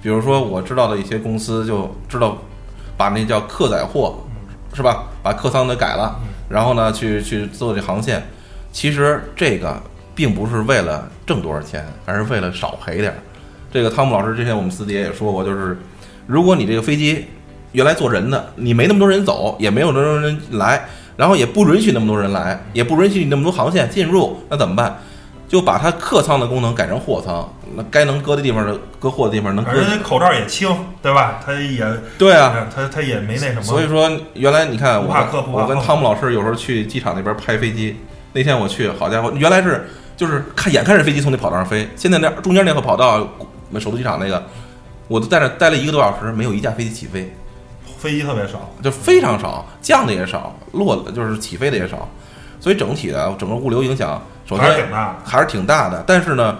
[0.00, 2.38] 比如说我知道的一些公司就知道
[2.96, 4.16] 把那叫客载货，
[4.74, 5.08] 是吧？
[5.24, 6.16] 把客舱的改了，
[6.48, 8.24] 然后呢去去做这航线。
[8.70, 9.82] 其实这个
[10.14, 13.18] 并不是为了挣多少钱，而是为了少赔点儿。
[13.72, 15.78] 这个汤姆老师之前我们私底下也说过，就是
[16.26, 17.26] 如果你这个飞机
[17.72, 24.98] 原来坐人的，你没那么多人走，也没有那么多人来，然后也不允许那么多人来，也不允许你那么多航线进入，那怎么办？
[25.48, 29.84] 就把它客舱的功能改成货舱，那该能搁的地方的搁货的地方能搁而。
[29.84, 30.68] 且口罩也轻，
[31.02, 31.40] 对吧？
[31.44, 31.84] 它也
[32.16, 35.12] 对啊，，它它也没那什么，所以说原来你看我
[35.50, 37.96] 我跟汤姆老师有时候去机场那边拍飞机，
[38.32, 43.28] 那天我去，好家伙，原来是就是看眼看着飞机从那跑道上飞，现在那中间那个跑道，
[43.70, 44.42] 我们首都机场那个，
[45.06, 47.32] 我都在那待了一个多小时，没有一架飞机起飞。
[47.98, 52.08] 飞机特别少，就非常少，降的也少，落的就是起飞的也少，
[52.58, 55.16] 所以整体的整个物流影响，首还是先挺大。
[55.24, 56.02] 还是挺大的。
[56.06, 56.58] 但是呢，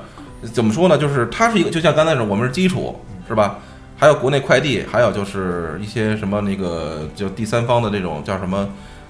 [0.52, 0.96] 怎么说呢？
[0.96, 3.58] 就是它是一个，就像刚才说，我们是基础，是吧？
[3.96, 8.66] 还有国内快递，还有就是一些什么那个就第三方的这种叫什么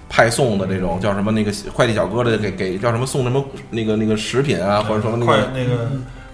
[0.08, 5.90] 派送的这种叫什么那个快递小哥的给给叫什么送什么那个那个食品啊，或者说那个那个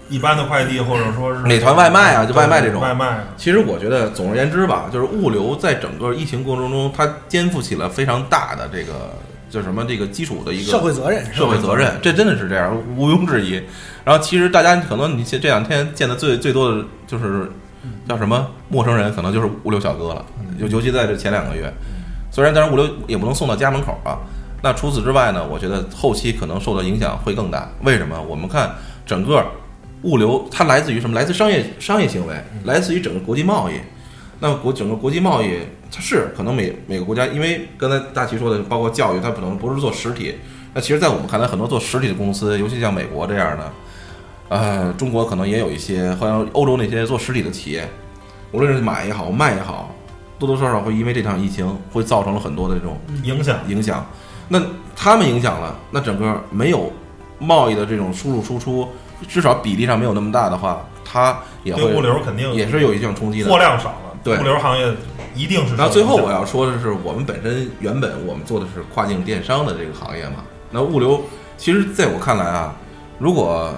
[0.09, 9.13] 一般的快递，或者说是美团外卖啊就外卖这种外卖，其实我觉得，总而言之吧，就是物流在整个疫情过程中，它肩负起了非常大的这个
[9.49, 13.61] 叫什么这个基础的一个社会责任，社会责任，这真的是这样，毋庸置疑。
[14.03, 17.51] 然后其实大家可能你这这两天见的最最多的就是
[18.07, 20.25] 叫什么陌生人，可能就是物流小哥了，
[20.57, 21.71] 尤尤其在这前两个月。
[22.29, 24.19] 虽然当然物流也不能送到家门口啊，
[24.61, 27.67] 那除此之外呢，我觉得后期可能受到影响会更大。
[27.83, 28.21] 为什么？
[28.21, 29.43] 我们看整个
[30.03, 31.15] 物流它来自于什么？
[31.15, 33.73] 来自商业商业行为，来自于整个国际贸易。
[34.39, 35.57] 那国整个国际贸易，
[35.91, 40.35] 它是可能每每个国家，因为刚才大齐说的，包括教育，它可能不是做实体。
[40.73, 43.71] 那其实，在我们看来，很多做实体的公司，尤其像美国这样的，
[44.49, 47.89] 呃，中国可能也有一些，好像欧洲那些做实体的企业，
[48.51, 49.95] 无论是买也好，卖也好，
[50.37, 54.05] 多多少少会因为这场疫情，会造成了很多的这种影响影响。
[54.49, 54.61] 那
[54.95, 56.93] 他们影响了，那整个没有
[57.39, 58.87] 贸易的这种输入输出，
[59.27, 63.49] 至少比例上没有那么大的话，它也对物流肯定也是有一定冲击的。
[63.49, 64.93] 货量少了，对物流行业
[65.33, 65.77] 一定是受影响。
[65.77, 71.21] 然后最后我要说的是，我们本身原本我们做的是跨境电商的这个行业嘛，那物流
[71.57, 72.75] 其实在我看来啊，
[73.19, 73.73] 如果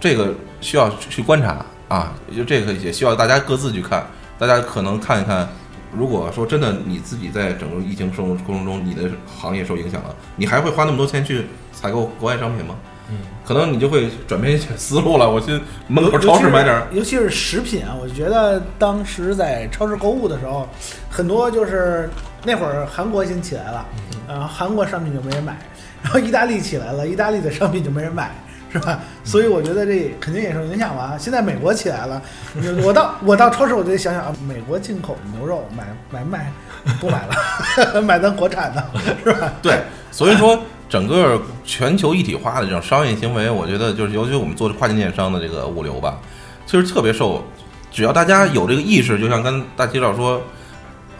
[0.00, 4.06] 这个需要去观察啊，就这个也需要大家各自去看，
[4.38, 5.48] 大家可能看一看。
[5.94, 12.74] 如果说真的你自己在整个疫情生活过程中，你的行业受影响了，你还会花那么多钱去采购国外商品吗？
[13.12, 15.30] 嗯，可能你就会转变一些思路了。
[15.30, 20.68] 我去门口超市买点儿，尤其是食品啊，我就觉得当时在超市购物的时候，
[21.10, 22.08] 很多就是
[22.44, 23.86] 那会儿韩国先起来了，
[24.26, 25.56] 然后韩国商品就没人买，
[26.02, 28.30] 然后意大利起来了，意大利的商品就没人买。
[28.72, 28.98] 是吧？
[29.22, 31.14] 所以我觉得这肯定也受影响吧。
[31.18, 32.22] 现在美国起来了，
[32.82, 36.50] 我到我到超市我就得想想啊，美国进口牛肉买买卖
[36.98, 38.82] 不买了， 买咱国产的，
[39.22, 39.52] 是吧？
[39.60, 40.58] 对，所以说
[40.92, 46.18] 整个全球一体化的这种商业行为，我觉得就是尤其我们做跨境电商的这个物流吧，
[46.66, 47.42] 其实特别受，
[47.90, 50.38] 只要大家有这个意识，就像刚大齐老说，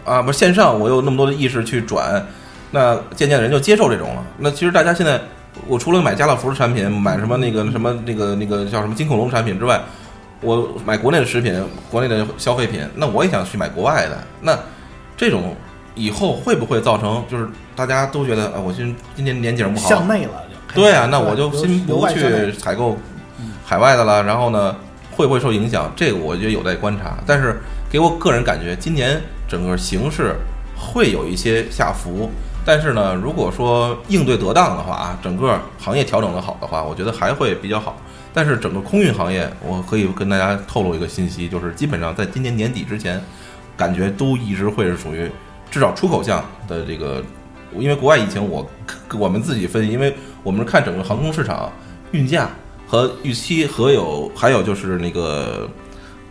[0.05, 2.23] 啊，不是线上我有那么多的意识去转，
[2.69, 4.23] 那渐渐的人就接受这种了。
[4.37, 5.19] 那其实大家现在，
[5.65, 9.81] 我除了买家乐福的产品，买什么那个什么那个那个叫什么金恐龙产品之外，
[10.41, 11.59] 我买国内的食品、
[11.89, 14.23] 国内的消费品，那我也想去买国外的。
[14.39, 14.55] 那
[15.17, 15.55] 这种
[15.95, 20.81] 以后会不会造成就是大家都觉得啊，我今今年年景不好，向内了就。
[20.81, 22.97] 对啊，那我就先不去采购
[23.65, 24.75] 海外的了，然后呢，
[25.11, 25.91] 会不会受影响？
[25.95, 27.17] 这个我觉得有待观察。
[27.25, 30.35] 但是给我个人感觉，今年整个形势
[30.75, 32.29] 会有一些下浮。
[32.65, 37.97] 但是呢，如果说应对得当的话啊，整个行业调整的好的话，我觉得还会比较好。
[38.33, 43.21] 但是整个空运行业，我可以跟大家透露一个信息，就是基本上在今年年底之前，
[43.77, 45.29] 感觉都一直会是属于
[45.69, 47.21] 至少出口项的这个，
[47.77, 48.69] 因为国外疫情，我
[49.17, 51.71] 我们自己分析，因为我们是看整个航空市场
[52.11, 52.49] 运价
[52.87, 55.69] 和预期，和有还有就是那个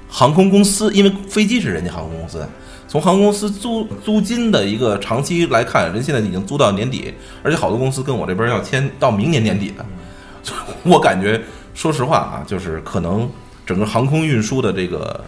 [0.09, 2.47] 航空公司，因为飞机是人家航空公司。
[2.89, 9.85] 从航空公司租租金的一个长期来看，人现在已经租到年底，而且好多公司跟我这边要签到明年年底的。
[10.85, 11.41] 我感觉，
[11.73, 13.31] 说实话啊，就是可能
[13.65, 15.25] 整个航空运输的这个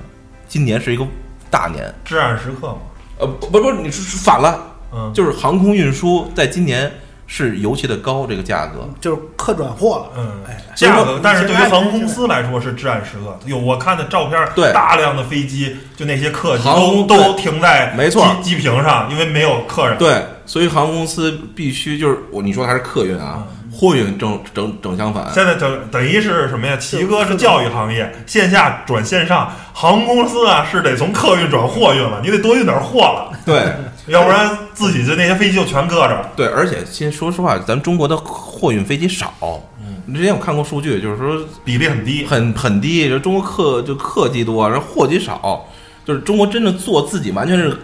[0.47, 1.07] 今年是一个
[1.51, 2.79] 大年，至暗时刻嘛。
[3.19, 6.91] 呃，不不不，你是反了，嗯，就是航空运输在今年
[7.27, 8.89] 是尤其的高，这个价格。
[9.01, 10.07] 就是客转货了。
[10.17, 13.39] 嗯哎，价格，但是对于航空公司来说是至暗时刻。
[13.47, 19.99] 有我看的照片，对大量的飞机，就那些客机航空都都停在没错机机坪上，因为没有客人。
[19.99, 23.43] 对，所以航空公司必须就是我你说它是客运啊，
[23.73, 25.27] 货运正正正相反。
[25.33, 26.77] 现在等等于是什么呀？
[26.77, 33.73] 奇哥是教育行业，线下转线上，航空公司啊是得从客运转货运了，你得多运点货了，对
[34.07, 36.31] 要不然自己就那些飞机就全搁着。
[36.37, 39.33] 对，而且先说实话，咱中国的货运飞机少。
[39.81, 45.67] 嗯，之前我看过数据，就是说比例很低，很很低，就中国客就客机多，然后货机少，
[46.05, 47.77] 就是中国真正做自己完全是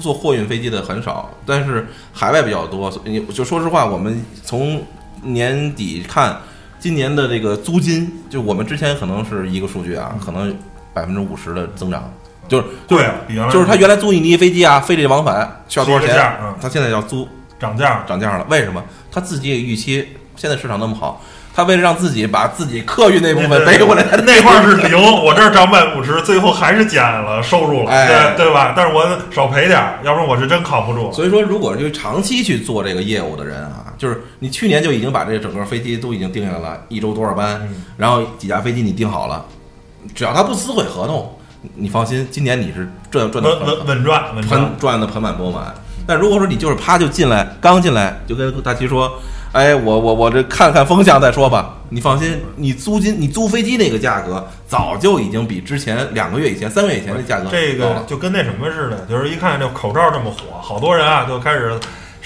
[0.00, 2.90] 做货运飞机的很少，但是海外比较多。
[2.90, 4.82] 所以你就说实话，我们从
[5.22, 6.38] 年底看
[6.78, 10.54] 今年的这个租金，就我们之前可能是一个数据啊，可能
[10.94, 12.10] 百分之五十的增长，
[12.48, 16.16] 就是对啊，比原来就是他原来租印尼飞机啊，飞这往返需要多少钱？
[16.60, 17.28] 他现在要租
[17.58, 18.04] 涨价。
[18.06, 18.82] 涨价了，为什么？
[19.10, 21.22] 他自己也预期现在市场那么好，
[21.54, 28.74] 他为了让自己把自己客运那部分背回来，他那块儿是零，我这儿涨百分之五十，最后还是减了收入了，哎对对吧？
[28.76, 31.10] 但是我少赔点儿，要不然我是真扛不住。
[31.12, 39.42] 所以说，如果就长期去做这个业务的人啊，就是你去年就已经把这整个飞机都已经定下来了，一周多少班，嗯然后几架飞机你定好了，
[40.14, 41.38] 只要他不撕毁合同，
[41.74, 45.74] 你放心，今年你是赚赚的稳稳稳赚稳赚盆，赚的盆满钵满。
[46.06, 49.12] 但如果说你就是啪就进来，刚进来就跟大齐说，
[49.50, 51.74] 哎，我我我这看看风向再说吧。
[51.88, 58.04] 你放心，你租金你租飞机那个价格早就已经比之前两个月以前、三个月以前的价格这个。
[58.06, 61.78] 就跟那什么似的，就是一看这口罩这么火，好多人啊就开始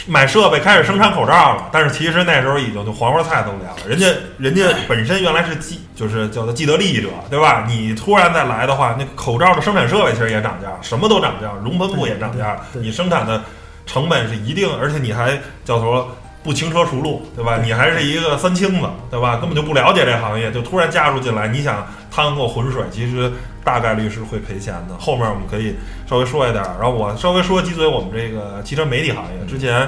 [0.06, 1.68] 买设备，开始生产口罩了。
[1.72, 4.06] 但是其实那时候已经就黄花菜都凉了，人家
[4.38, 7.64] 人家本身原来是既就是叫做既得利益者，对吧？
[7.68, 13.42] 你突然再来的话，那口罩的生产设备其实也涨价，什么都涨价，熔喷布也涨价，你生产的
[13.86, 16.16] 成本是一定，而且你还叫做。
[16.42, 17.58] 不轻车熟路，对吧？
[17.62, 19.36] 你还是一个三清子，对吧？
[19.36, 23.30] 根本就不了解这行业，就突然加入进来，你想趟过浑水，其实
[23.62, 24.96] 大概率是会赔钱的。
[24.98, 25.76] 后面我们可以
[26.08, 29.46] 稍微说一点儿，然后我稍微说几嘴我们这个汽车媒体行业。
[29.46, 29.86] 之前，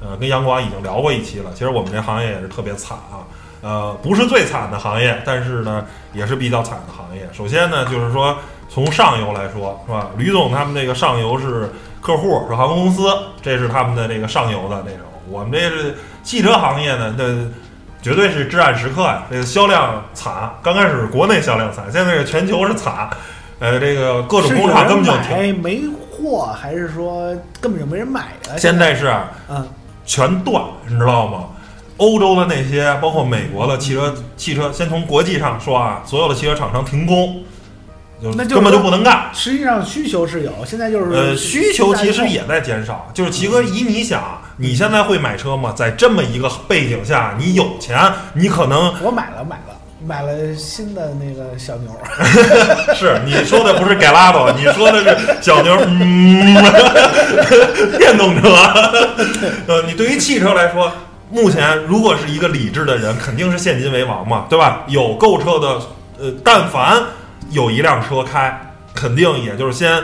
[0.00, 1.50] 呃，跟杨广已经聊过一期了。
[1.54, 3.24] 其实我们这行业也是特别惨啊，
[3.62, 7.26] 呃，不是最惨的行业，但是呢，也是比较惨的行业。
[7.32, 8.36] 首先呢，就是说
[8.68, 10.10] 从上游来说，是吧？
[10.18, 13.08] 吕总他们那个上游是客户，是航空公司，
[13.40, 15.00] 这是他们的这个上游的那种。
[15.30, 17.34] 我们这是汽车行业呢，这
[18.02, 23.08] 绝对是至暗时刻呀、这个销量惨，刚开始国内销量惨，现在是全球是惨。
[23.60, 25.62] 呃，这个各种工厂根本就停。
[25.62, 28.58] 没货，还是说根本就没人买了？
[28.58, 29.66] 现在是啊嗯，
[30.04, 31.44] 全断，你知道吗？
[31.96, 37.53] 欧洲的那些，包括美国的汽车，汽车先从国际上说啊，所有的汽车厂商停工，就
[38.36, 39.30] 那就根本就不能干。
[39.32, 43.10] 实际上需求是有，现在就是呃，需求其实也在减少。
[43.12, 45.72] 就是齐哥，以你想，你现在会买车吗？
[45.76, 47.98] 在这么一个背景下，你有钱，
[48.34, 49.74] 你可能我买了买了
[50.06, 51.90] 买了新的那个小牛，
[52.94, 56.54] 是你说的不是改拉多，你说的是小牛，嗯，
[57.98, 58.48] 电动车。
[59.66, 60.92] 呃，你对于汽车来说，
[61.30, 64.84] 目前如果是一个理智的人，肯定是现金为王嘛，对吧？
[64.88, 65.80] 有购车的，
[66.18, 67.02] 呃，但凡
[67.50, 70.02] 有一辆车开，肯定也就是先。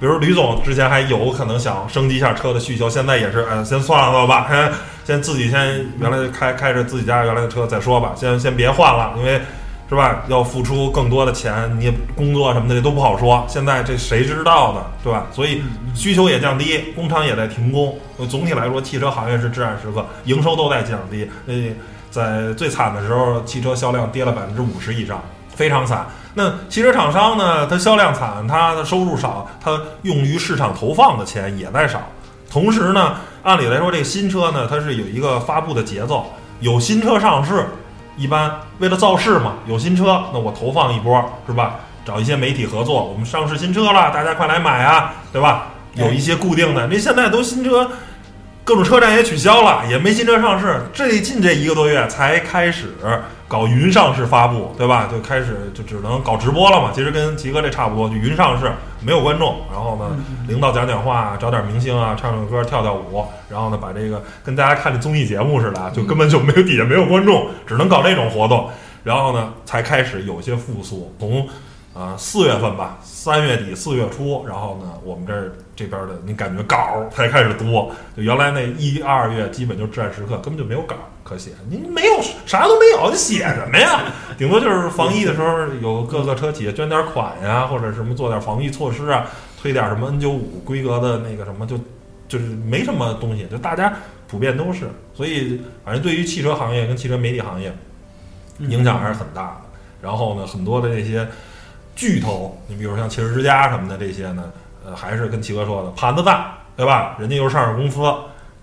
[0.00, 4.72] 比如吕总之前还有可能想升级一下车的需求，现在也是，呃，先算了吧， 先
[5.04, 9.38] 先自己先原来开开着自己家原来的车再说吧，先先别换了，因为
[9.90, 10.22] 是吧？
[10.28, 13.44] 要付出更多的钱，你工作什么的这都不好说。
[13.46, 14.80] 现在这谁知道呢？
[15.04, 15.26] 对吧？
[15.32, 15.60] 所以
[15.94, 17.98] 需求也降低，工厂也在停工。
[18.26, 21.28] 总体来说，汽车行业是至暗时刻，营收都在降低。
[21.44, 21.54] 那
[22.08, 25.22] 在最惨的时候，汽车销量跌了百分之五十以上，
[25.54, 26.06] 非常惨。
[26.34, 27.66] 那汽车厂商呢？
[27.66, 32.00] 它销量惨，它的收入少，它用于市场投放的钱也在少。
[32.50, 36.26] 同时呢，按理来说，这个新车呢，它是有一个发布的节奏，
[36.60, 37.66] 有新车上市，
[38.16, 41.76] 一般为了造势嘛，有新车，那我投放一波，是吧？
[42.04, 45.66] 找一些媒体合作，我们上市新车了，大家快来买啊，对吧？
[45.94, 47.90] 有一些固定的，那现在都新车，
[48.64, 50.80] 各种车站也取消了，也没新车上市。
[50.92, 52.94] 最近这一个多月才开始
[53.50, 55.08] 搞云上市发布，对吧？
[55.10, 56.92] 就开始就只能搞直播了嘛。
[56.94, 58.70] 其实跟齐哥这差不多，就云上市，
[59.04, 68.70] 没有观众，然后呢，领导讲讲话，找点明星啊，唱唱歌，跳跳舞，然后呢，把这个跟大家看的综艺节目似的，就根本就没有底下没有观众，只能搞这种活动。
[69.02, 71.48] 然后呢，才开始有些复苏，从。
[71.92, 84.02] 啊，四月份吧，三月底四月初，然后呢，我们这儿这边的你感觉稿儿才开始多，就原来那一二月基本就至暗时刻，根本就没有稿儿可写，您没有啥都没有，你写什么呀？
[84.36, 89.26] 顶多就是防疫的时候有各个车企捐点款呀，或者什么做点防疫措施啊，
[89.62, 91.78] 推点什么 N 九五规格的那个什么，就
[92.28, 93.94] 就是没什么东西，就大家
[94.26, 97.72] 普遍都是，所以反正对于汽车行业跟汽车媒体行业
[98.58, 99.78] 影响还是很大的。
[100.02, 101.26] 然后呢，很多的这些。
[101.96, 104.50] 巨头，你比如像汽车之家什么的这些呢，
[104.86, 107.14] 呃，还是跟齐哥说的，盘子大，对吧？
[107.18, 108.00] 人家又是上市公司，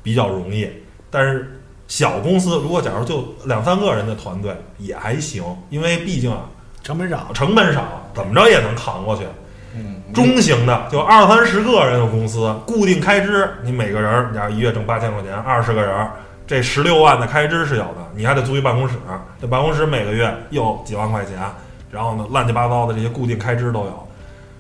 [0.01, 0.67] 比较容易。
[1.11, 1.56] 但是
[1.87, 6.41] 小公司，如果假如就两三个人的团队也还行，因为毕竟啊，
[6.83, 7.83] 成本少，成本少，
[8.13, 9.23] 怎么着也能扛过去。
[9.75, 16.07] 嗯，中型的就二三十个人的公司，固定开支，你每个人，你要一月挣八千块钱，二十个人，
[16.45, 18.95] 这十六万的开支是有的，你还得租一办公室，
[19.39, 21.37] 这办公室每个月又几万块钱。
[21.89, 24.07] 然后呢，乱七八糟的这些固定开支都有，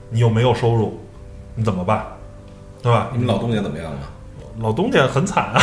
[0.09, 0.97] 你又没有收入，
[1.55, 2.05] 你怎么办？
[2.81, 3.09] 对吧？
[3.11, 3.97] 你们老东家怎么样了？
[4.61, 5.61] 老东家很惨啊，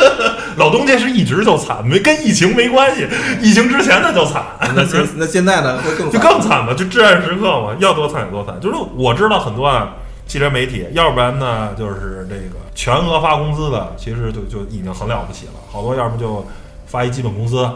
[0.56, 3.06] 老东家是一直就惨，没跟疫情没关系，
[3.40, 4.42] 疫情之前他就惨。
[4.74, 5.80] 那现 那现在呢？
[5.82, 8.58] 会更就更惨嘛，就至暗时刻嘛，要多惨有多惨。
[8.60, 9.94] 就是我知道很多啊，
[10.26, 15.52] 汽车媒体，要不然呢就是这个全额发工资的，其实就就已经很了不起了。
[15.70, 16.46] 好多要么就
[16.86, 17.68] 发一基本工资。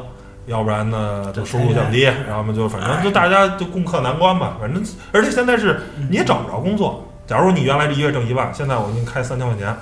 [0.47, 4.57] 要不然呢，就收入降低，然后嘛，就反正就大家就共克难关吧。
[4.59, 7.07] 反正，而且现在是你也找不着工作。
[7.27, 9.77] 假如你原来这一月挣一万，现在我给你开三千块钱，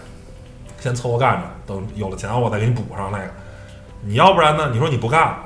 [0.86, 3.24] 先凑合干着，等有了钱我再给你补上那个。
[4.02, 4.70] 你要不然呢？
[4.72, 5.36] 你说你不干，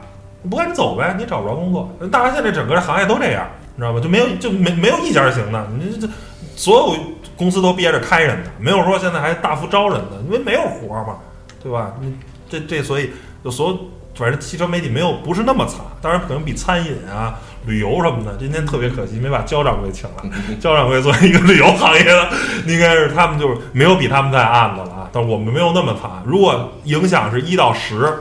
[0.43, 1.91] 你不干你走呗，你找不着工作。
[2.13, 4.01] 大家现在整个行业都这样，你知道吧？
[4.01, 6.07] 就没有就没没有一家行的，你这
[6.55, 6.97] 所有
[7.39, 11.17] 公司都憋着开人的，没有说现在还大幅招人的，因为没有活嘛，
[11.63, 11.95] 对吧？
[12.01, 12.15] 你
[12.51, 13.11] 这这所以
[13.43, 13.79] 就所有。
[14.13, 18.37] 反正汽车媒体没有不是那么惨，当然可能比餐饮啊、旅游什么的。
[18.39, 20.57] 今天特别可惜，没把焦掌柜请来。
[20.57, 22.29] 焦掌柜作为一个旅游行业的，
[22.67, 25.09] 应该是他们就是没有比他们在暗的了啊。
[25.13, 26.11] 但是我们没有那么惨。
[26.25, 28.13] 如果影响是一到十，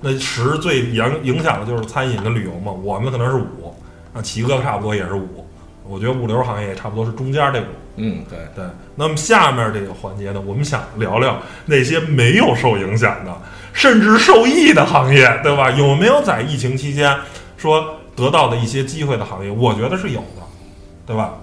[0.00, 2.72] 那十最影影响的就是餐饮跟旅游嘛。
[2.72, 3.74] 我们可能是五，
[4.14, 5.46] 啊，齐哥差不多也是五。
[5.86, 7.68] 我觉得物流行业也差不多是中间这种。
[7.96, 8.64] 嗯，对对。
[8.94, 11.36] 那么下面这个环节呢，我们想聊聊
[11.66, 13.36] 那些没有受影响的。
[13.72, 15.70] 甚至受益的行业，对吧？
[15.70, 17.16] 有没有在疫情期间
[17.56, 19.50] 说得到的一些机会的行业？
[19.50, 20.42] 我觉得是有的，
[21.06, 21.34] 对吧？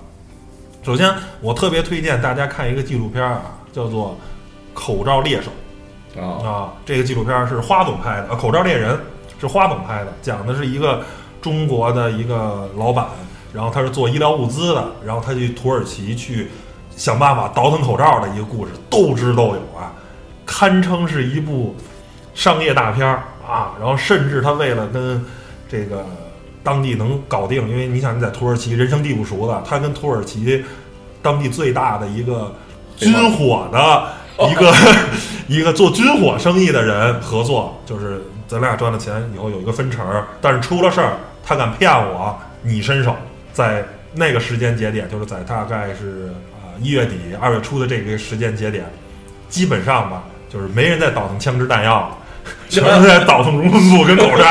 [0.84, 3.42] 首先，我特别推荐大家看一个纪录片啊，
[3.74, 4.18] 叫做
[4.74, 5.52] 《口罩猎手》
[6.46, 6.74] 啊。
[6.86, 8.96] 这个纪录片是花总拍的，《口罩猎人》
[9.40, 11.04] 是花总拍的，讲的是一个
[11.42, 13.08] 中国的一个老板，
[13.54, 16.50] 然后他是做医疗物资的，然后他去土耳其去
[16.96, 19.92] 想办法倒腾口罩的一个故事，斗智斗勇啊，
[20.46, 21.76] 堪称是一部。
[22.34, 25.26] 商业大片儿啊，然后甚至他为了跟
[25.68, 26.06] 这个
[26.68, 30.62] 当地能搞定，因为你想你在土耳其人生地不熟的，他跟土耳其
[31.22, 32.54] 当地最大的一个
[32.98, 34.74] 军火的一个
[35.48, 40.06] 一个做军火生意的人合作，就是咱俩赚了钱以后有一个分成，
[40.42, 43.16] 但是出了事儿，他敢骗我，你伸手，
[43.54, 48.84] 在那个时间节点，就是在大概是啊一月底二月初的这个时间节点，
[49.48, 52.18] 基本上吧，就是没人再倒腾枪支弹药了。
[52.70, 54.46] 全是在倒腾熔喷布跟口罩，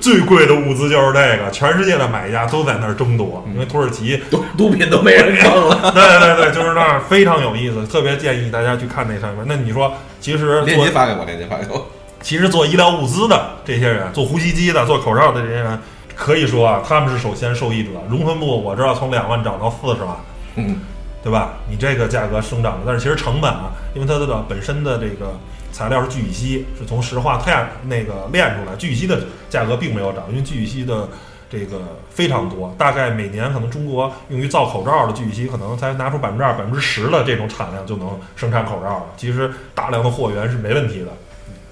[0.00, 5.92] 最贵的物资就是这个，全世界的买家都在那儿争夺，因为土耳其毒毒品都没人挣了。
[5.92, 9.44] 对对对，就是那儿非常有意思，特别建议大家去看那上面。
[9.46, 11.86] 那你说，其实链接发给我，链接发给我。
[12.22, 15.78] 其实做医疗物资的这些人，做呼吸机的、做口罩的这些人，
[16.16, 17.90] 可以说啊，他们是首先受益者。
[18.08, 20.16] 熔喷布我知道从两万涨到四十万，
[20.56, 20.80] 嗯，
[21.22, 21.50] 对吧？
[21.68, 25.38] 你这个价格生长了，但是其实成本啊，因为它的本身的这个。
[25.78, 28.74] 材料是聚乙烯，是从石化碳那个炼出来。
[28.74, 31.08] 聚乙烯的价格并没有涨，因为聚乙烯的
[31.48, 31.78] 这个
[32.10, 39.06] 非常多，大概每年可能中国用于造口罩的聚乙烯可能才拿出百分之二、百分之十的这种产量就能生产口罩了。
[39.16, 41.12] 其实大量的货源是没问题的，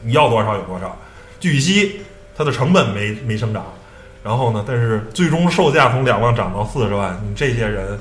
[0.02, 0.96] 你要多少有多少。
[1.40, 2.00] 聚乙烯
[2.36, 3.66] 它的成本没没生长，
[4.22, 7.98] 然后呢，但是最终售价从两万涨到四十万，你这些人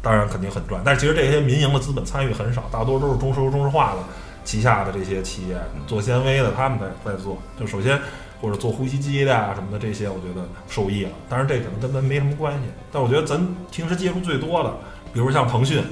[0.00, 0.80] 当然肯定很赚。
[0.84, 3.98] 但是其实这些民营的资本参与很少，大多都是中石油、中石化的。
[4.46, 7.36] 旗下的这些企业做纤维的，他们在在做。
[7.60, 8.00] 就首先，
[8.40, 11.10] 或者做呼吸机的啊、什么的这些，我觉得受益了。
[11.28, 13.38] 当然这可能跟咱没什么关系，但我觉得咱
[13.70, 14.72] 平时接触最多的，
[15.12, 15.82] 比如像腾讯，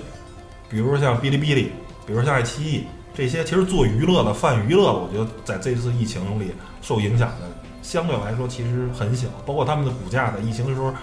[0.71, 1.73] 比如像哔哩哔哩，
[2.07, 7.49] 比如像爱奇艺这些，其实做娱乐的、泛娱乐的，我觉得在这次疫情里受影响的
[7.83, 10.95] 相对来说其实很小，包括他们的股价在疫情的时候。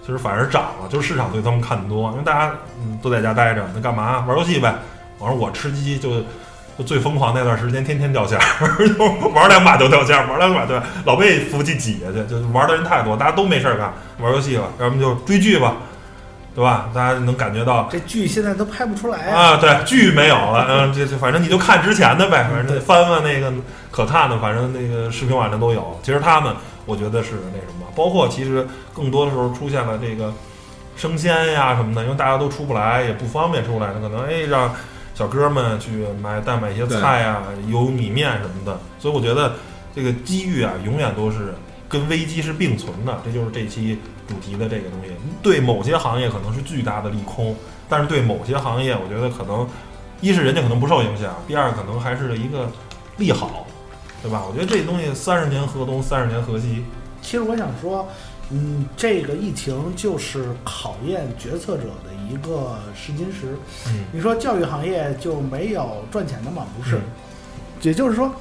[0.00, 4.74] 其实反而涨了，就是市场对他们看多，因为大家嗯都在家待着，那干嘛玩游戏呗？
[5.18, 6.22] 我说我吃鸡就
[6.78, 15.78] 就最疯狂那段时间，天天掉线儿，就玩两把就掉线儿，玩两把对，老被服务器挤下去，就玩的人太多，大家都没事儿干，玩游戏吧，要么就追剧吧，
[16.54, 16.88] 对吧？
[16.94, 19.40] 大家能感觉到这剧现在都拍不出来啊！
[19.40, 23.52] 啊，对，剧没有了，嗯，这这反正你就看之前的呗，反正翻翻那个
[23.90, 25.98] 可看的，反正那个视频网站都有。
[26.02, 26.54] 其实他们，
[26.86, 28.64] 我觉得是那什么，包括其实
[28.94, 30.32] 更多的时候出现了这个
[30.96, 34.72] 生鲜呀什么的，因为大家都出不来，也不方便出来，那可能哎让
[35.18, 38.78] 小哥们去买代买一些菜啊、油米面什么的。
[39.00, 39.52] 所以我觉得
[39.92, 41.52] 这个机遇啊，永远都是
[41.88, 43.98] 跟危机是并存的，这就是这期
[44.28, 45.10] 主题的这个东西。
[45.42, 47.56] 对某些行业可能是巨大的利空，
[47.88, 49.68] 但是对某些行业，我觉得可能
[50.20, 52.70] 一是人家可能不受影响，第二可能还是一个
[53.16, 53.66] 利好，
[54.22, 54.44] 对吧？
[54.48, 56.84] 我觉得这东西三十年河东，三十年河西。
[57.20, 58.08] 其实我想说，
[58.50, 63.56] 嗯，这个疫情就是考验决策者的一个试金石。
[63.88, 66.66] 嗯，你说教育行业就没有赚钱的吗？
[66.76, 67.02] 不是，嗯
[67.82, 68.34] 也就是说，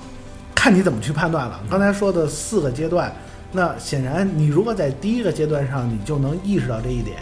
[0.55, 1.59] 看你怎么去判断了。
[1.69, 3.13] 刚才说的四个阶段，
[3.51, 7.17] 那显然你如果在第一个阶段上，你就能意识到这一点。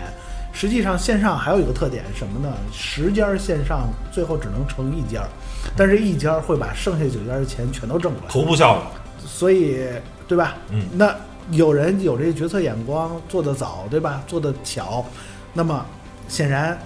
[0.53, 2.55] 实际上，线上还有一个特点什么呢？
[2.71, 5.27] 十家线上最后只能成一家，
[5.75, 8.29] 但是一家会把剩下九家的钱全都挣过来。
[8.29, 9.27] 头部效应。
[9.27, 9.86] 所以，
[10.29, 10.55] 对吧？
[10.69, 11.13] 嗯那
[11.52, 14.24] 有人有这个决策眼光，做得早，对吧？
[14.28, 15.06] 做得巧，
[15.54, 15.86] 那么
[16.28, 16.78] 显然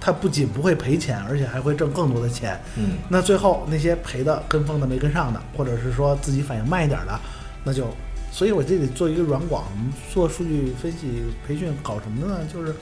[0.00, 2.60] 他不仅不会赔钱，而且还会挣更多的钱。
[2.76, 7.18] 嗯，那最后那些赔的、跟风的、没跟上的，或者是说自己反应慢一点的，
[7.64, 7.88] 那就，
[8.30, 9.64] 所以我这得做一个软广，
[10.12, 12.40] 做数据分析培训，搞什么呢？
[12.52, 12.74] 就是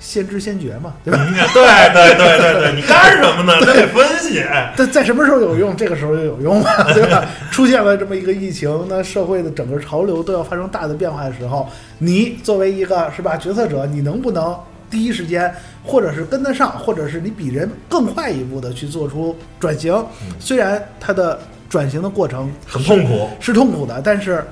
[0.00, 1.18] 先知先觉嘛，对吧？
[1.28, 3.52] 嗯 对对对对对，你干什么呢？
[3.60, 4.40] 这得分析。
[4.40, 7.24] 哎 在在什么时候有用，这个时候就有用嘛，对吧？
[7.50, 14.56] 出现了这么一个疫情，那社会的整个潮流都要发生大的变化的时候，你作为一个是吧决策者，你能不能
[14.88, 15.52] 第一时间，
[15.84, 20.04] 或者是跟得上，或者是你比人更快一步的去做出转型？
[20.38, 21.38] 虽然它的
[21.68, 23.28] 转型的过程很痛苦。
[23.38, 24.42] 是痛苦的，但是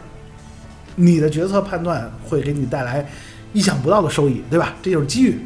[0.94, 3.06] 你的决策判断会给你带来
[3.52, 4.74] 意想不到的收益，对吧？
[4.82, 5.38] 这就是机遇。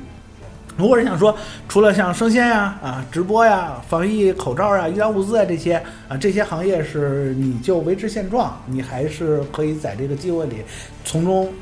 [0.76, 1.36] 如果是想说，
[1.68, 5.74] 除了像生鲜呀、啊、直播呀、防疫口罩呀、医疗物资啊这些
[6.08, 10.56] 啊，这些行业是你就维持现状，你还是可以在这个机会里
[11.04, 11.52] 从中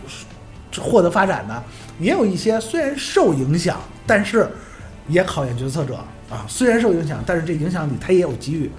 [0.79, 1.63] 获得发展的。
[1.99, 4.49] 也有一些虽然受影响，但是
[5.09, 5.97] 也考验决策者
[6.31, 6.47] 啊。
[6.47, 8.71] 虽然受影响，但是这影响里它也有机遇。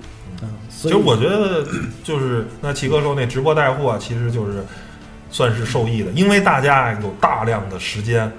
[0.42, 1.68] 嗯，所以其实我觉得，
[2.06, 4.64] 就是那齐哥说那直播带货，其实就是
[5.32, 8.32] 算是受益的，因为大家有大量的时间，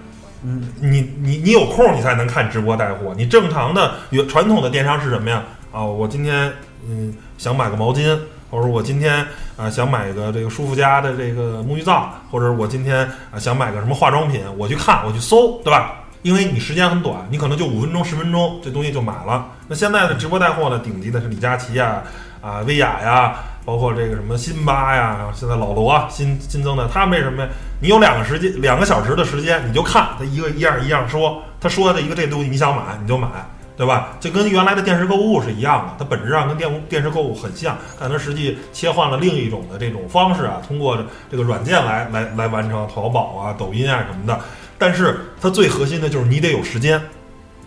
[0.44, 3.14] 嗯，你你你有空你才能看直播带货。
[3.16, 5.42] 你正常的有传统的电商是什么呀？
[5.72, 6.52] 啊，我今天
[6.86, 8.18] 嗯想买个毛巾，
[8.50, 9.26] 或者我今天
[9.56, 15.98] 啊想买个这个舒肤佳的这个沐浴皂，或者我今天啊想买个什么化妆品，我去看我去搜，对吧？
[16.22, 19.44] 因为你时间很短，你可能就五分钟、十分钟，这东西就买了。
[19.66, 22.00] 那现在的直播带货呢，顶级的是李佳琦呀、
[22.42, 27.48] 啊薇娅呀，包括这个什么辛巴呀，现在老罗新新增的，他为什么呀？
[27.80, 33.28] 你有两个时间，两个小时的时间，你就看他一个一样一样说，他说的一个这东西你想买你就买，
[33.76, 34.16] 对吧？
[34.20, 40.98] 就跟原来的电视购物是一样的，它本质上跟电电视购物很像，但它实际切换了另一种的这种方式啊，通过
[41.30, 44.38] 这个软件来来来完成，淘宝啊、抖音啊什么的。
[44.78, 47.00] 但是它最核心的就是你得有时间。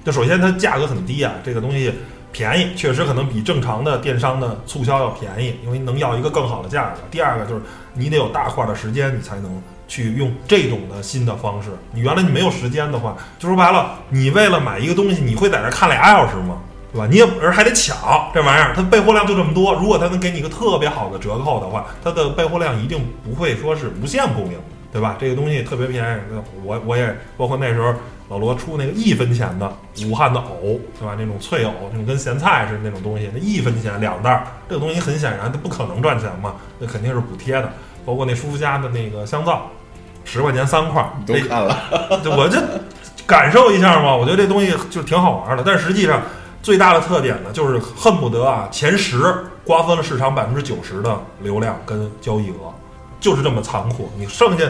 [0.03, 1.91] 就首先它价格很低啊，这个东西
[2.35, 6.97] 便宜，确实可能比正常的电商的促销要便宜，因为能要一个更好的价格。
[7.09, 7.61] 第二个就是
[7.93, 11.69] 你得有大块的时间，你才能去用这种的新的方式。
[11.93, 16.57] 你原来你没有时间的话，就说白了，你为了买一个东西，你会在这看俩小时吗？
[16.91, 17.07] 对吧？
[17.09, 17.95] 你也而还得抢
[18.33, 19.73] 这玩意儿，它备货量就这么多。
[19.73, 24.57] 如果它能给你一个特别好的折扣的话，它的备货量一定不会说是无限供应，
[24.91, 25.15] 对吧？
[25.17, 26.19] 这个东西特别便宜，
[26.65, 27.93] 我我也包括那时候
[28.29, 29.71] 老罗出那个一分钱的
[30.07, 31.15] 武汉的藕，对吧？
[31.17, 37.71] 那种脆藕，那种跟咸菜似的那种东西，那一分钱两袋儿，这个东西很显然它不可能赚钱嘛，那肯定是补贴的。
[38.05, 39.69] 包括那舒肤佳的那个香皂，
[40.23, 42.59] 十块钱三块儿，这都看了，对我就
[43.25, 45.63] 感受一下嘛，我觉得这东西就挺好玩的。
[45.65, 46.21] 但实际上
[46.61, 52.73] 最大的特点呢，就是恨不得啊前十瓜分了市场百分之九十的流量跟交易额，
[53.19, 54.11] 就是这么残酷。
[54.17, 54.65] 你剩下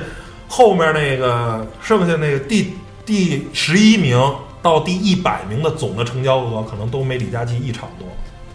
[0.47, 2.73] 后面那个剩下那个第
[3.05, 4.19] 第十一名
[4.61, 8.07] 到第一百名的总的成交额，可能都没李佳琦一场多，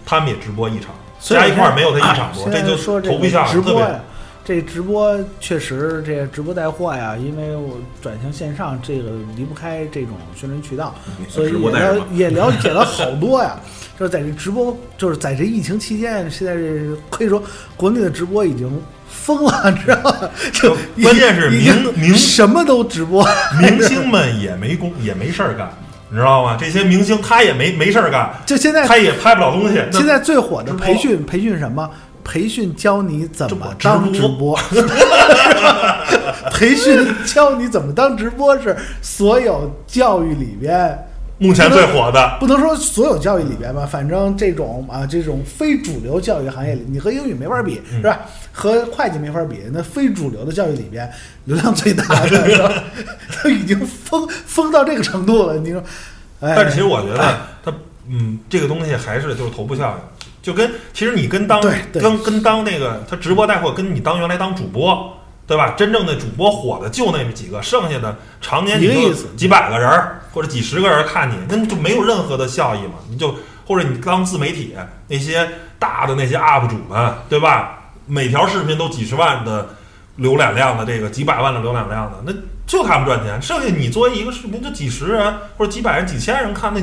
[0.05, 3.11] 他们也直播一场，加一块儿没有他一场多，这就说这
[3.47, 4.01] 直播呀，
[4.45, 10.95] 这直播确实，这直播带货呀，因为我转型线上，这个离不开这种宣传渠道，
[11.29, 13.61] 所以也了也了解了好多呀。
[13.99, 17.41] 就是在这直播，就是在这疫情期间，现在这可以说
[17.77, 20.31] 国内的直播已经疯了，你 知道吗？
[20.53, 23.27] 就关键是明明什么都直播，
[23.61, 25.71] 明星们也没工也没事儿干，
[26.09, 26.57] 你知道吗？
[26.59, 29.83] 这些明星他也没没事儿干，就现在他也拍不了东西。
[29.93, 31.89] 现在最火的培训培训什么？
[32.23, 34.57] 培训教你怎么当直播，
[36.53, 40.97] 培训教你怎么当直播是所有教育里边。
[41.43, 48.21] 目前最火的，不能说所有教育里边吧，反正这种啊，这种非主流教育行业里，你和英语没法比，是吧？
[48.53, 51.11] 和会计没法比，那非主流的教育里边，
[51.47, 52.83] 流量最大的，
[53.43, 55.57] 都已经疯疯到这个程度了。
[55.57, 55.83] 你说，
[56.41, 57.73] 哎但是其实我觉得，他
[58.07, 61.59] 嗯，这个东西还是就是头部效应，就跟其实你跟当
[61.91, 65.17] 跟跟当那个他直播带货，跟你当原来当主播。
[65.51, 65.75] 对吧？
[65.77, 69.91] 真正的主播火的就那么几个，剩下的常年你就几百个人
[70.33, 72.95] 或者几十个人看你，那就没有任何的效益嘛。
[73.09, 73.35] 你就
[73.67, 74.77] 或者你当自媒体
[75.09, 77.81] 那些大的那些 UP 主们，对吧？
[78.07, 79.71] 每条视频都几十万的
[80.21, 82.33] 浏览量的，这个几百万的浏览量的，那
[82.65, 83.43] 就他们赚钱。
[83.43, 86.81] 剩下你作为一个视频，就几十人或者几百人、几千人看，那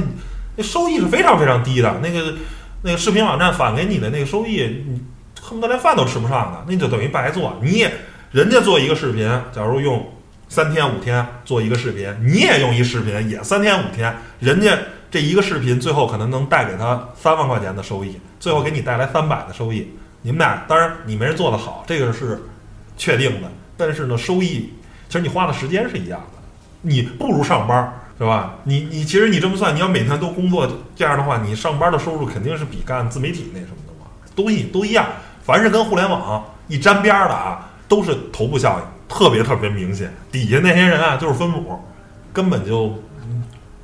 [0.58, 2.02] 那收益是非常非常低的。
[2.04, 2.34] 那个
[2.82, 5.02] 那个视频网站返给你的那个收益，你
[5.42, 7.58] 恨不得连饭都吃不上的，那就等于白做。
[7.62, 7.90] 你也。
[8.32, 10.06] 人家做一个视频，假如用
[10.50, 14.78] 三天五天做一个视频，你也用一视频，也三天五天，人家
[15.10, 19.90] 这一个视频最后可能能带给他三万块钱的收益，最后给你带来三百的收益。
[20.24, 22.44] 你们俩当然你没人做得好，这个是
[22.98, 23.48] 确定的。
[23.78, 24.74] 但是呢，收益
[25.08, 26.40] 其实你花的时间是一样的，
[26.82, 28.56] 你不如上班，对吧？
[28.66, 30.68] 你你其实你这么算，你要每天都工作
[30.98, 35.06] 这样的话，你上班的收入肯定是比干自媒体那什么的嘛，东西都一样。
[35.44, 37.67] 凡是跟互联网一沾边的啊。
[37.88, 40.14] 都是头部效应，特别特别明显。
[40.32, 41.80] 底下那些人啊，就是分母，
[42.34, 42.94] 根本就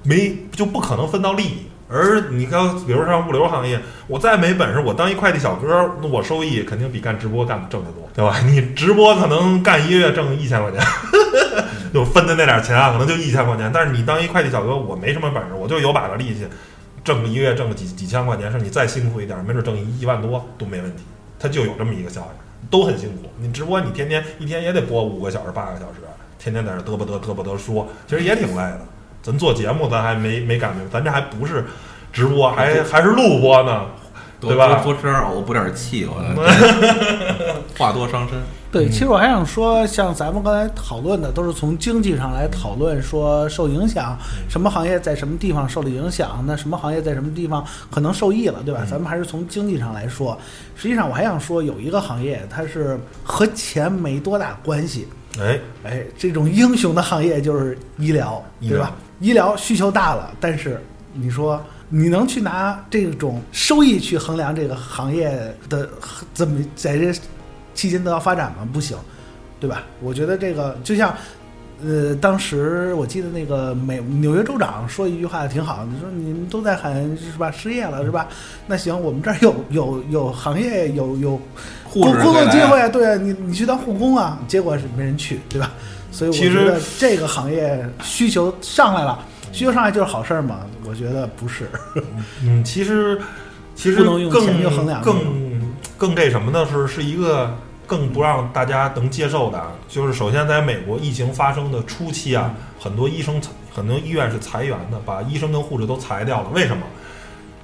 [0.04, 1.68] 没就不可能分到利益。
[1.90, 8.40] 而你看，比如像物流行业，我再没本事，我当一快递小哥，那我收益肯定比干直播干的挣得多，对吧？
[8.48, 10.82] 你直播可能干一个月挣一千块钱，
[11.94, 13.70] 就分的那点钱啊，可能就一千块钱。
[13.72, 16.48] 但是你当一快递小哥，我没什么本事，我就有把子力气，
[17.04, 21.04] 挣个一个月挣个几几千块钱，是你再辛苦一点，没准挣一万多都没问题。
[21.38, 22.53] 它就有这么一个效应。
[22.70, 26.00] 都很辛苦，你直播你天天一天也得播五个小时八个小时，
[26.40, 28.82] 天天在这嘚啵嘚嘚啵嘚说，其实也挺累的。
[29.22, 31.66] 咱做节目咱还没没感觉，咱这还不是
[32.12, 33.86] 直播，还还是录播呢，
[34.40, 34.82] 对吧？
[34.84, 36.16] 多吃点藕，补点气，我
[37.78, 38.38] 话多伤身。
[38.74, 44.18] 对，其实我还想说，像咱们刚才讨论的，都是从经济上来讨论，说受影响，
[44.50, 48.84] 什么行业在什么地方受了影响，那什么行业在什么地方可能受益了，对吧？
[48.90, 50.36] 咱们还是从经济上来说。
[50.76, 55.08] 实际上，我还想说，有一个行业，它是和钱没多大关系。
[55.40, 58.92] 哎哎，这种英雄的行业就是医疗，对吧？
[59.20, 60.82] 医疗需求大了，但是
[61.14, 65.88] 你说你能去拿这种收益去衡量这个行业的
[66.34, 67.14] 怎么在这？
[67.74, 68.68] 期间得到发展吗？
[68.72, 68.98] 不行，
[69.60, 69.84] 对吧？
[70.02, 71.16] 我觉得这个就像，
[71.84, 77.52] 呃，当时我记得那个美纽约州长说一句话挺好，你说你们都在喊是吧？
[77.52, 78.28] 失业了是吧？
[78.68, 81.42] 那行，我们这儿有有有行业有有
[81.92, 85.72] 工工作机会，对你你去当护工啊，结果是没人去，对吧？
[86.12, 89.20] 所以我觉得这个行业需求上来了，
[89.52, 90.60] 需求上来就是好事儿嘛？
[90.86, 91.68] 我觉得不是。
[92.44, 93.20] 嗯，其实
[93.76, 95.43] 其实不能用钱去衡量更。
[96.04, 96.68] 更这什么呢？
[96.70, 103.42] 是是一个更不让大家能接受的，就是首先在美国疫情发生的初期啊，很多医生、
[103.74, 106.50] 很多医院是裁员的，把医生跟护士都裁掉了。
[106.54, 106.84] 为什么？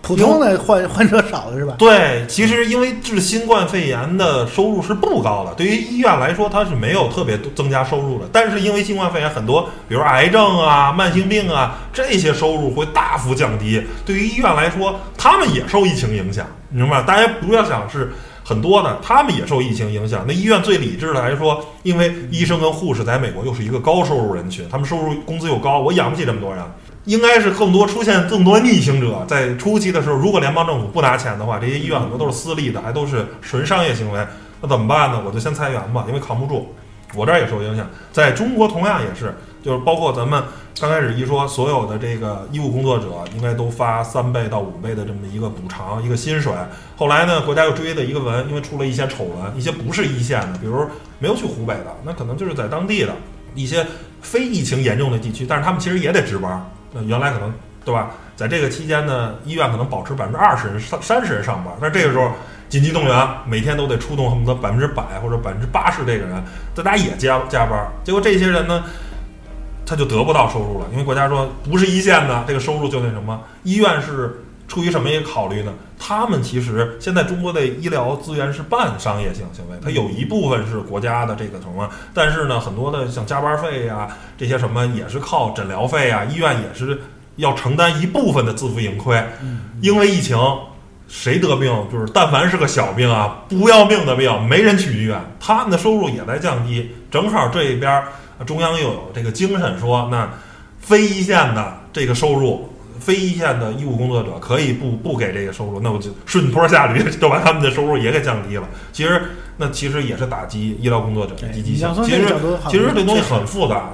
[0.02, 1.76] 普通的患患者少了是吧？
[1.78, 8.26] 对，其实因为治新冠肺炎的收入是不高的，对于医院来说它是没有特别增加收入的。
[8.32, 13.86] 但是因为新冠肺炎很多，比如癌症啊、慢性病啊这些收入会大幅降低。
[14.06, 18.14] 对于医院来说，他们也受疫情影响，明白大家不要想是。
[18.50, 20.26] 很多的，他们也受疫情影响。
[20.28, 26.64] 那医院最理智的来说，因为医生跟护士在美国又是一个高收入人群，他们收入工资又高，我养不起这么多人，
[27.06, 29.24] 应该是更多出现更多逆行者。
[29.28, 34.26] 在初期的时候，如果联邦政府不拿钱的话，这些医院很多都是私立的，还都是纯商业行为，
[34.62, 35.22] 那怎么办呢？
[35.24, 36.74] 我就先裁员吧，因为扛不住。
[37.14, 40.44] 我这儿也受影响，在中国同样也是，就是包括咱们
[40.80, 43.06] 刚开始一说，所有的这个医务工作者
[43.36, 46.54] 应该都发三倍到五倍的这么一个补偿，一个薪水。
[46.96, 50.86] 后来呢，国家又追了一个文，因为出了一些丑闻，一些不是一线的，比如
[51.20, 53.14] 没有去湖北的，那可能就是在当地的
[53.56, 53.86] 一些
[54.22, 56.66] 非疫情严重的地区，但是他们其实也得值班。
[56.94, 57.54] 那原来可能
[57.84, 62.32] 对吧，在这个期间呢，医院可能保持百分之二十人、三三十人上班，那这个时候。
[62.70, 66.44] 紧急动员，每天都得出动恨不得百分之百或者百分之八十这个人，
[66.76, 68.84] 大家也加加班，结果这些人呢，
[69.90, 75.74] 他就得不到收入了，因为国家说不是一线的，这个收入就那什么，医院是出于什么一个考虑呢？
[75.98, 87.02] 他们其实现在中国的医疗资源是半商业性行为，它有一部分是国家的这个什么，但是呢，很多的像加班费呀、这些什么也是靠诊疗费啊，医院也是
[87.38, 89.20] 要承担一部分的自负盈亏，
[89.82, 90.38] 因为疫情。
[91.12, 96.88] 谁得病就是，但凡是个小病啊，不要命的病，没人去医院，他们的收入也在降低。
[97.10, 98.10] 正好这一边儿
[98.46, 100.30] 中央又有这个精神说，那
[100.80, 102.70] 非一线的这个收入，
[103.00, 108.68] 非一线的医务工作者可以不不给这个收入，那我就顺坡下驴，就把他们的收入也给降低了。
[108.94, 109.22] 其实
[109.58, 111.88] 那其实也是打击医疗工作者的积极性。
[112.06, 112.34] 其实
[112.70, 113.90] 其实这东西很复杂，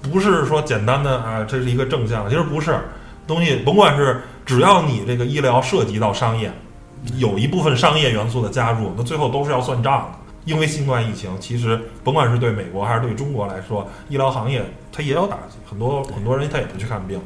[0.00, 2.78] 不是说简单的啊，这是一个正向，其实不是。
[3.24, 6.52] 东西甭管是只要你这个医疗涉及到商业，
[7.18, 10.18] 有一部分商业元素的加入，那最后都是要算账的。
[10.44, 17.20] 因为新冠疫情，其实甭管是对美国还是对中国来说，医疗行业它也有打击，很多很多人他也不去看病。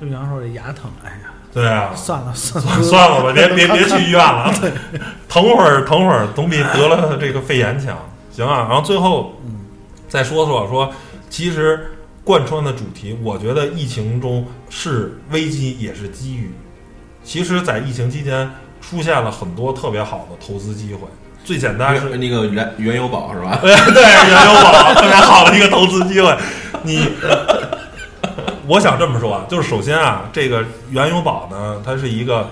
[0.00, 4.52] 就比方说这牙疼，哎呀，对啊，算了算了算了吧，别 别别去医院了，
[5.28, 7.96] 疼会儿疼会儿总比得了这个肺炎强。
[8.30, 9.34] 行啊，然后最后
[10.08, 10.92] 再说说说，
[11.30, 11.92] 其实。
[12.24, 16.50] 贯穿的主题，我觉得疫情中是危机也是机遇。
[17.24, 18.50] 其实，在疫情期间
[18.82, 21.08] 出现了很多特别好的投资机会。
[21.48, 23.58] 最简单是那个原原油宝是吧？
[23.62, 26.36] 对 对，原油宝特别好的一个投资机会。
[26.82, 27.08] 你，
[28.66, 32.50] 我想这么说啊，就是首先啊，这个原油宝呢，它是一个，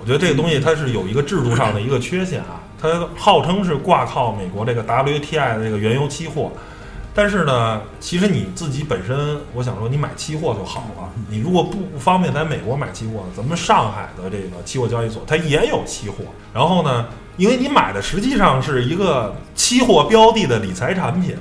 [0.00, 2.60] 我觉得这个东西它是有一个制度上的一个缺陷啊。
[2.82, 6.50] 它号称是挂靠美国这个 WTI 的这个原油期货。
[7.14, 11.08] 但是呢，其实你自己本身，我想说，你买期货就好了。
[11.28, 16.24] 你如果不不方便在美国买期货，咱们上海的这个期货交易所它也有期货。
[16.52, 17.06] 然后呢，
[17.36, 21.36] 因为你买的实际上是一个期货标的的理财产品。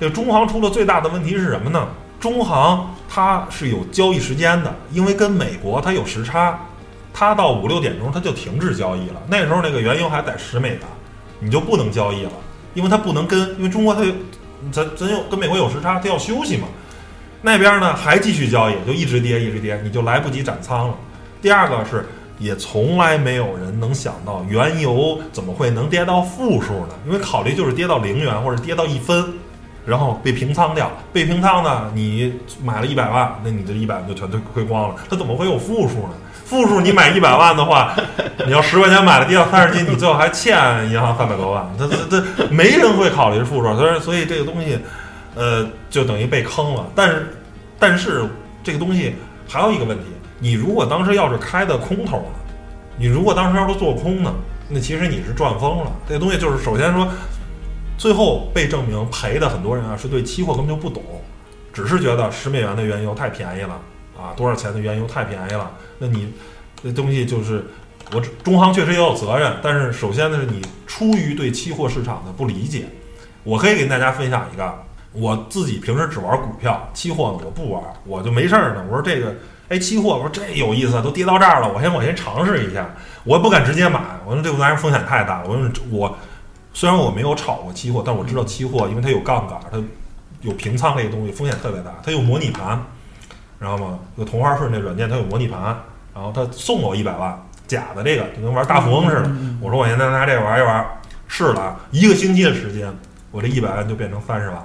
[0.00, 1.88] 这中行出了最大的问题是什么呢？
[2.18, 6.58] 中行它是有交易时间的，因为跟美国它有时差，
[7.12, 9.20] 它到五六点钟它就停止交易了。
[9.28, 10.80] 那时候那个原油还在十美元，
[11.40, 12.32] 你就不能交易了，
[12.74, 14.02] 因为它不能跟，因为中国它。
[14.70, 16.68] 咱咱有跟美国有时差，它要休息嘛。
[17.40, 20.94] 那边呢还继续交易，就一直跌一直跌，你就来不及斩仓了。
[21.40, 22.06] 第二个是，
[22.42, 26.94] 也从来没有人能想到原油怎么会能跌到负数呢？
[27.06, 29.32] 因为考虑就是跌到零元或者跌到一分，
[29.86, 30.90] 然后被平仓掉。
[31.12, 32.34] 被平仓呢，你
[32.64, 34.96] 买了一百万，那你这一百万就全都亏光了。
[35.08, 36.14] 它怎么会有负数呢？
[36.44, 37.94] 负数你买一百万的话，
[38.44, 40.54] 你要十块钱买了跌到三十斤，你最后还欠
[40.90, 41.66] 银行三百多万。
[41.78, 44.78] 他他他没人会考虑负数，所以所以这个东西，
[45.34, 46.86] 呃，就等于被坑了。
[46.94, 47.36] 但是
[47.78, 48.28] 但是
[48.62, 49.14] 这个东西
[49.48, 50.04] 还有一个问题，
[50.42, 52.34] 你如果当时要是开的空头呢，
[52.98, 54.34] 你如果当时要是做空呢，
[54.68, 55.92] 那其实你是赚疯了。
[56.08, 57.08] 这东西就是首先说，
[57.96, 61.00] 最后被证明赔的很多人啊，是对期货根本就不懂，
[61.72, 63.80] 只是觉得十美元的原油太便宜了。
[64.18, 65.70] 啊，多少钱的原油太便宜了？
[65.98, 66.32] 那你
[66.82, 67.64] 这东西就是
[68.12, 72.86] 我中行确实也有责任，但是首先呢是你出于对期货市场的不理解。
[73.44, 74.74] 我可以给大家分享一个，
[75.12, 78.84] 我自己平时只玩股票，期货呢我不玩，我就没事儿呢。
[78.88, 79.34] 我说这个，
[79.72, 82.94] 哎，期货，我说这有意思，都跌到这儿了，我先我先尝试一下，
[83.24, 85.48] 我也不敢直接买，我说这玩意儿风险太大了。
[85.48, 86.14] 我说我
[86.74, 89.82] 虽然我没有炒过期货，但我知道期货因为它有杠杆，它
[90.42, 92.78] 有平仓这个东西，风险特别大，它有模拟盘。
[93.58, 93.98] 知道吗？
[94.16, 95.62] 有同花顺那软件，它有模拟盘，
[96.12, 99.30] 然后它送我一百万，假的这个就跟玩大富翁似的。
[99.58, 100.86] 我说我现在拿这个玩一玩，
[101.28, 102.92] 试了一个星期的时间，
[103.30, 104.62] 我这一百万就变成三十万。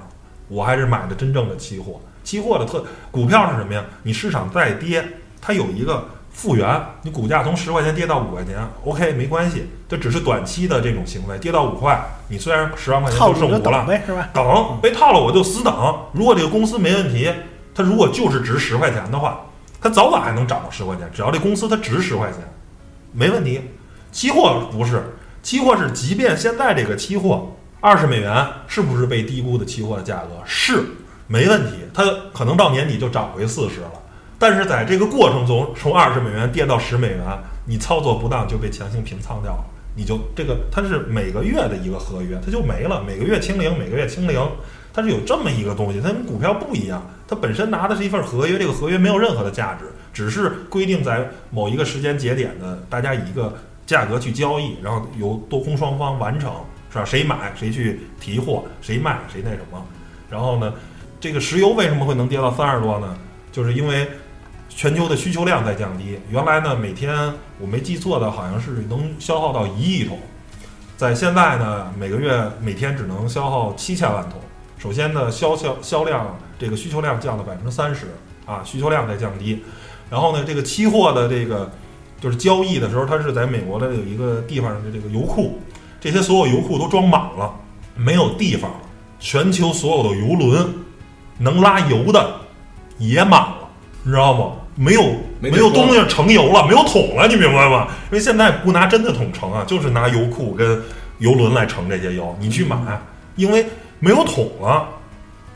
[0.48, 1.98] 我还是买的真正的期货，
[2.28, 3.82] 期货的特股票是什么呀？
[4.02, 5.02] 你市场再跌，
[5.40, 11.98] 它有一个复原，你股价从十块钱跌到五块钱，OK 没关系，这只是短期的这种行为，跌到五块，
[12.28, 13.86] 你虽然十万块钱就剩五了，
[14.34, 15.72] 等被套了我就死等。
[16.12, 17.32] 如果这个公司没问题。
[17.74, 19.40] 它如果就是值十块钱的话，
[19.80, 21.08] 它早晚还能涨到十块钱。
[21.14, 22.40] 只要这公司它值十块钱，
[23.12, 23.60] 没问题。
[24.10, 25.14] 期货不是，
[25.44, 30.42] 期货是即便现在这个期货二十美元，是不是被低估的期货的价格？
[30.44, 30.86] 是，
[31.28, 31.74] 没问题。
[31.94, 32.02] 它
[32.34, 33.92] 可能到年底就涨回四十了。
[34.40, 37.20] 但是在这个过程中，从二十美元跌到十美元，
[37.64, 39.64] 你操作不当就被强行平仓掉了。
[39.94, 43.02] 你就这个，它是每个月的一个合约，它就没了。
[43.06, 44.40] 每个月清零，每个月清零。
[44.92, 53.54] 它是有这么一个东西，它跟股票不一样，它本身拿的是一份合约，这个合约没有任何的价值，只是规定在某一个时间节点的，大家以一个
[53.86, 56.52] 价格去交易，然后由多空双方完成，
[56.90, 57.04] 是吧？
[57.04, 59.84] 谁买谁去提货，谁卖谁那什么。
[60.28, 60.72] 然后呢，
[61.20, 63.16] 这个石油为什么会能跌到三十多呢？
[63.50, 64.08] 就是因为
[64.68, 66.16] 全球的需求量在降低。
[66.30, 70.18] 原来呢，每天我没记错的，好像是能消耗到一亿桶，
[70.96, 74.40] 在现在呢，每个月每天只能消耗七千万桶。
[74.78, 78.06] 首先呢，销销销量这个需求量降了百分之三十
[78.46, 79.60] 啊，需求量在降低。
[80.08, 81.68] 然后呢，这个期货的这个
[82.20, 85.58] 就是交易的时候，它是在美国的有一个地方的这个油库，
[86.00, 87.52] 这些所有油库都装满了，
[87.96, 88.70] 没有地方。
[89.18, 90.72] 全球所有的油轮
[91.38, 92.34] 能拉油的
[92.98, 93.68] 也满了，
[94.02, 94.52] 你知道吗？
[94.74, 95.02] 没有
[95.40, 97.88] 没没有东西盛油了，没有桶了，你明白吗？
[98.10, 100.80] 因为现在不拿真的桶盛啊，就是拿油库跟
[101.18, 102.76] 油轮来盛这些油，你去买，
[103.34, 103.66] 因为
[103.98, 104.86] 没有桶了，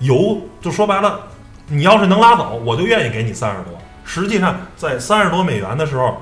[0.00, 1.20] 油就说白了，
[1.68, 3.78] 你要是能拉走，我就愿意给你三十多。
[4.04, 6.16] 实际上，在三十多美元的时候，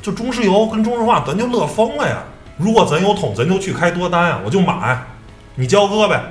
[0.00, 2.22] 就中石油跟中石化，咱就乐疯了呀。
[2.56, 4.98] 如果咱有桶，咱就去开多单呀，我就买，
[5.56, 6.22] 你交割呗。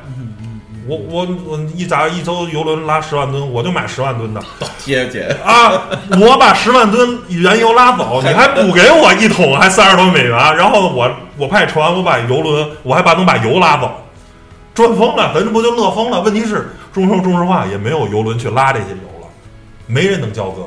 [0.88, 4.42] 我我我一咋一艘游轮拉十万吨，我就买十万吨的
[4.80, 5.84] 接姐，啊！
[6.20, 13.92] 我把十万吨原油拉走，你还补给我一桶，还三十多美元，然后我我派船，我把游轮，我还把能把油拉走，
[14.74, 16.22] 赚疯了，咱这不就乐疯了？
[16.22, 19.28] 问题是中石油、中石化也没有游轮去拉这些油了，
[19.88, 20.64] 没人能交割，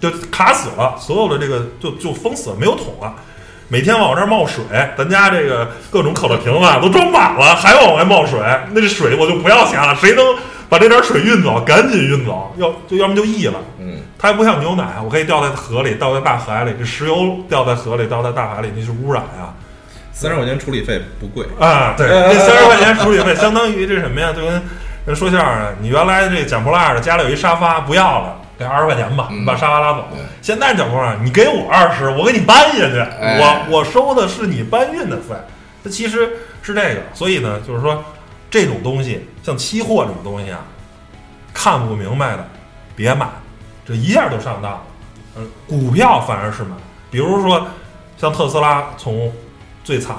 [0.00, 3.14] 就卡死了，所有的这个就就封死了，没有桶了。
[3.68, 4.64] 每天往我这儿冒水，
[4.96, 8.38] 咱家这个各种可乐瓶子都装满了，还往外冒水，
[8.72, 9.94] 那这水我就不要钱了。
[9.96, 10.24] 谁能
[10.68, 13.54] 把这点水运走，赶紧运走，要就要么就溢了。
[13.80, 16.74] 嗯，它还不像牛奶，我可以掉在河里，倒在大海里。
[16.78, 19.52] 这石油掉在河里，倒在大海里，那是污染呀！
[20.12, 24.32] 三十块钱处理费不贵，啊，对，那三十块钱处理费相当于这什么呀？
[24.34, 24.62] 就跟
[25.04, 30.08] 人说相声的，你原来这捡破烂的家里有一沙发不要了，给二十块钱吧，嗯你把沙发拉走。
[30.40, 33.38] 现在捡破烂，你给我二十，我给你搬下去，哎
[33.68, 35.34] 我我收的是你搬运的费。
[35.84, 36.32] 它其实
[36.62, 38.02] 是这个，所以呢，就是说
[38.50, 40.64] 这种东西，像期货这种东西啊，
[41.54, 42.48] 看不明白的
[42.96, 43.28] 别买，
[43.86, 44.82] 这一下就上当了。
[45.36, 46.70] 呃，股票反而是买，
[47.10, 47.66] 比如说
[48.16, 49.30] 像特斯拉从
[49.84, 50.16] 最惨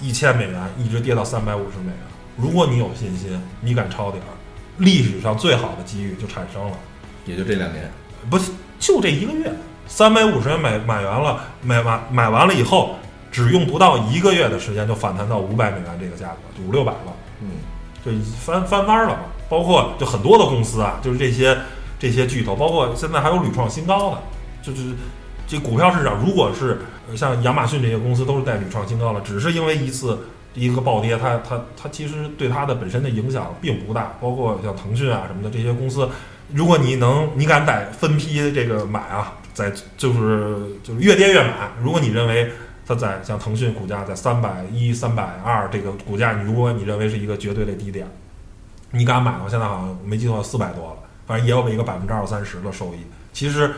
[0.00, 1.96] 一千美元一直跌到三百五十美元，
[2.36, 4.32] 如果你有信心，你敢抄底儿，
[4.78, 6.76] 历史上最好的机遇就产生了。
[7.24, 7.90] 也就这两年，
[8.28, 9.52] 不是就这一个月，
[9.86, 12.96] 三百五十元买买完了，买完买完了以后，
[13.30, 17.12] 只用不到一个月的时间就反弹到五百美元这个价格，就五六百了。
[17.40, 17.48] 嗯，
[18.04, 19.20] 就翻翻番了嘛。
[19.48, 21.54] 包括就很多的公司啊，就是这些
[21.98, 24.18] 这些巨头，包括现在还有屡创新高的，
[24.62, 24.94] 就是
[25.46, 30.18] 这股票市场，如果是呃像亚马逊这些公司都是带屡创新高了，只是因为一次
[30.54, 34.14] 一个暴跌，它它它其实对它的本身的影响并不大。
[34.22, 36.08] 包括像腾讯啊什么的这些公司，
[36.54, 42.50] 如果你能你敢在分批这个买啊，在就是就是越跌越买，如果你认为
[42.86, 48.06] 它在像腾讯股价在三百一、三百二这个股价，你如果你认为是一个绝对的低点，
[48.90, 49.46] 你敢买吗？
[49.48, 50.96] 现在好像没记错四百多了，
[51.26, 52.98] 反正也有一个百分之二三十的收益。
[53.32, 53.72] 其实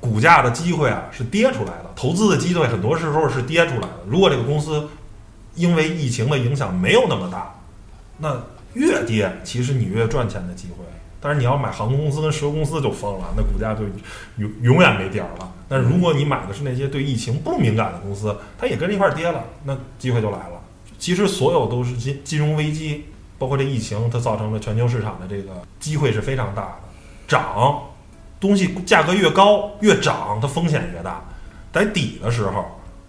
[0.00, 4.00] 股价的机会啊是跌出来的，投资的机会很多时候是跌出来的。
[4.08, 4.88] 如果这个公司
[5.54, 7.54] 因为疫情的影响没有那么大，
[8.18, 8.42] 那
[8.74, 10.84] 越跌其实你越赚钱的机会。
[11.20, 13.84] 但是你要买航空公司跟石油公司就疯了，那股价就
[14.36, 15.52] 永永远没底儿了。
[15.68, 20.60] 但如果你买的是那些对疫情不敏感的公司，它也跟着一块儿跌了，那机会就来了。
[20.98, 23.06] 其实所有都是金金融危机，
[23.38, 26.74] 包括这疫情，它造成了全球市场的这个机会是非常大的。
[27.26, 27.80] 涨，
[28.38, 31.22] 东西价格越高越涨，它风险越大。
[31.72, 32.64] 在底的时候，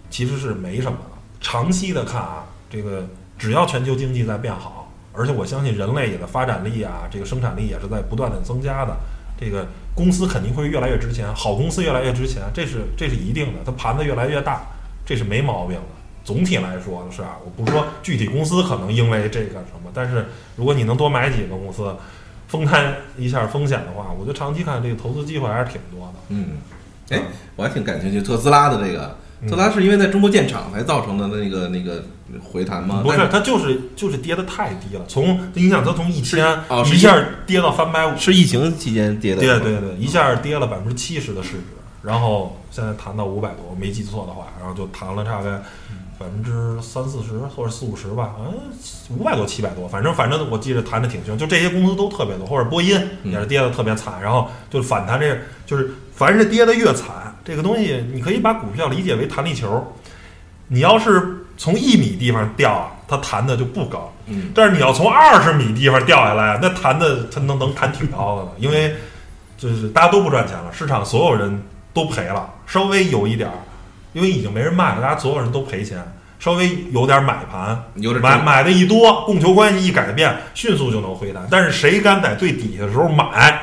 [0.10, 1.18] 其实是没什么的。
[1.40, 4.87] 长期的看啊，这个只要全球经济在变好，
[5.18, 8.96] 而且我相信人类也的发展力啊，这个生产力也是在不断的增加的。
[9.40, 13.60] 这个公司肯定会越来越值钱，好公司越来越值钱，这是这是一定的。
[13.66, 14.62] 它盘子越来越大，
[15.06, 15.84] 这是没毛病的。
[16.24, 21.96] 总体来说是啊，我不是说具体公司可能因为这个什么，但是如果你能多买几个公司，
[22.48, 26.14] 分摊一下风险的话，我觉得长期看这个投资机会还是挺多的。
[26.30, 26.58] 嗯，
[27.10, 27.22] 哎，
[27.56, 32.04] 我还挺感兴趣特斯拉的这个，嗯特斯拉是因为在中国建厂才造成的那个那个
[32.42, 33.02] 回弹吗？
[33.04, 37.16] 不是，它就是就是跌的太低了，从你想它从一千哦是一下
[37.46, 41.64] 跌到三百五，是疫情期间跌的，对对对，一下跌了百分之七十的市值，
[42.02, 45.62] 然后现在谈到五百多，我没记错的话，然后就谈了大概
[46.20, 48.54] 百分之三四十或者四五十吧，嗯，
[49.18, 59.96] 五百多七百多，反正反正我记得谈的挺凶，就这些公司都特别多，或者波音也是跌的特别惨，然后就反弹这就是凡是跌的越惨，这个东西你可以把股票理解为弹力球，
[60.68, 68.94] 你要是从一米地方掉啊，它弹的就不高，嗯，但是你要从二十米地方掉下来，那弹的它能能弹挺高的了，因为
[69.58, 73.56] 就是大家都不赚钱了，市场所有人都赔了，稍微有一点儿，
[74.12, 76.04] 因为已经没人卖了，大家所有人都赔钱，
[76.40, 81.48] 稍微有点买盘，有点买买的一多，供求关系一改变，迅速就能回弹。
[81.50, 83.62] 但是谁敢在最底下的时候买，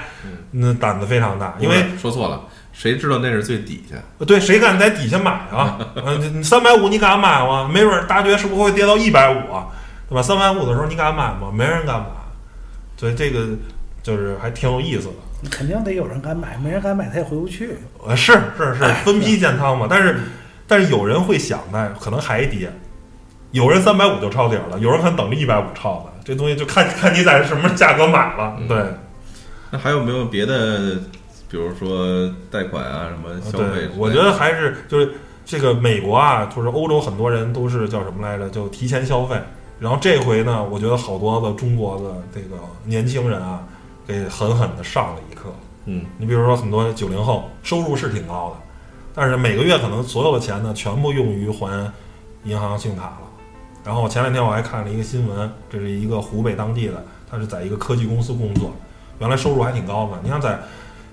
[0.53, 2.41] 那胆子非常大，因为说错了，
[2.74, 3.96] 谁知道那是最底下？
[4.26, 5.78] 对，谁敢在底下买啊？
[5.94, 7.70] 嗯， 三百五你敢买吗？
[7.72, 9.68] 没准儿大爵是不是会跌到一百五啊？
[10.08, 10.20] 对吧？
[10.20, 11.50] 三百五的时候你敢买吗？
[11.54, 12.06] 没人敢买，
[12.96, 13.46] 所以这个
[14.02, 15.48] 就是还挺有意思的。
[15.50, 17.78] 肯定得有人敢买，没人敢买他也回不去。
[18.04, 19.86] 呃，是是是，分批建仓嘛。
[19.88, 20.18] 但是
[20.66, 22.72] 但是有人会想呢，可能还跌。
[23.52, 26.12] 有人三百五就抄底了，有人可能等着一百五抄的。
[26.24, 28.56] 这东西就看看你在什么价格买了。
[28.68, 28.84] 对，
[29.70, 30.98] 那还有没有别的？
[31.55, 33.90] 比如说贷款啊，什么消费对，？
[33.96, 35.12] 我觉得还是就是
[35.44, 38.50] 这个美国啊，就是欧洲很多人都是叫什么来着？
[38.50, 39.40] 就提前消费。
[39.78, 43.62] 然后这回呢，我觉得好多的中国的这个年轻人啊，
[44.05, 45.42] 给狠狠的上了一课。
[45.84, 48.74] 嗯，你比如说很多九零后收入是挺高的，
[49.14, 51.92] 但是每个月可能所有的钱呢，全部用于还
[52.42, 53.30] 银行信用卡了。
[53.84, 58.72] 然后前两天我还看了一个新闻，这是一个湖北当地的，他是在一个科技公司工作，
[59.20, 60.18] 原来收入还挺高的。
[60.20, 60.59] 你像在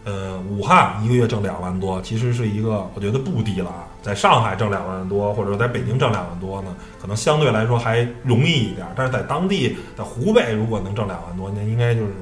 [0.04, 3.88] 呃武汉一个月挣两万多，其实是一个我觉得不低了啊。
[4.02, 8.88] 在上海挣两万多，或者说在北京挣两万多呢，可能相对来说还容易一点。
[8.96, 12.14] 但是在当地，在湖北如果能挣两万多，那应该就是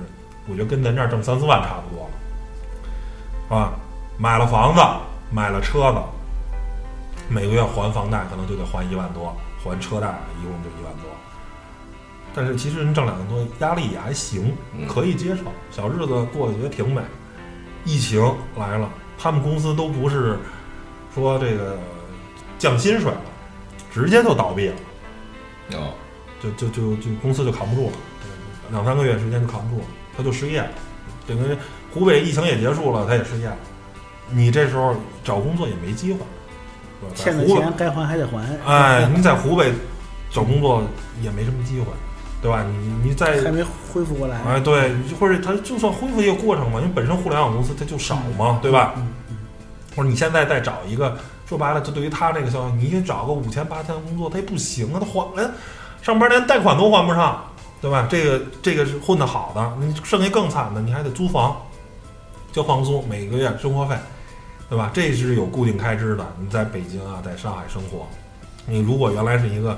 [0.47, 3.57] 我觉得跟咱这儿挣三四万差不多了。
[3.57, 3.71] 啊，
[4.17, 4.81] 买了房子，
[5.31, 5.99] 买了车子，
[7.29, 10.07] 每个月还房贷可能就得还一万多，还车贷
[10.41, 11.09] 一共就一万多。
[12.35, 17.01] 但是其实人挣两万多，压力也还行，嗯可以接受，小日子过得也挺美。
[17.85, 18.21] 疫情
[18.57, 20.37] 来了，他们公司都不是
[21.13, 21.77] 说这个
[22.57, 23.21] 降薪水了，
[23.91, 24.75] 直接就倒闭了，
[25.73, 25.93] 哦，
[26.41, 27.95] 就就就就公司就扛不住了，
[28.71, 30.69] 两三个月时间就扛不住了，他就失业了。
[31.27, 31.57] 等于
[31.93, 33.57] 湖北疫情也结束了，他也失业了。
[34.31, 36.19] 你这时候找工作也没机会，
[37.01, 37.11] 是吧？
[37.15, 38.39] 欠的钱该还还得还。
[38.65, 39.73] 哎，你在湖北
[40.29, 40.83] 找工作
[41.21, 41.87] 也没什么机会，
[42.41, 42.63] 对吧？
[42.63, 43.63] 你你在还没
[43.93, 44.39] 恢复过来。
[44.43, 48.93] 哎，对，或者它就算恢复一个过程嘛，因为本身互联网公司它就少嘛，对吧？
[48.97, 49.37] 嗯嗯
[49.95, 55.51] 或者你现在再找一个，说白了，就对于他这个消费，你找个五千八千的工作，他也不行啊，他还连
[56.01, 57.43] 上班连贷款都还不上，
[57.81, 58.07] 对吧？
[58.09, 61.57] 这个这个是混得好的，你剩下更惨的，你还得租房，
[62.53, 63.97] 交房租，每个月生活费，
[64.69, 64.89] 对吧？
[64.93, 66.25] 这是有固定开支的。
[66.39, 68.07] 你在北京啊，在上海生活，
[68.65, 69.77] 你如果原来是一个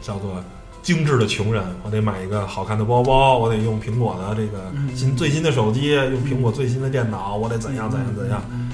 [0.00, 0.36] 叫做
[0.82, 8.42] 精致的穷人，我得买一个好看的包包，我得用苹果的这个嗯新最新的手机，用苹果最新的电脑，我得怎样怎样怎样。
[8.50, 8.70] 嗯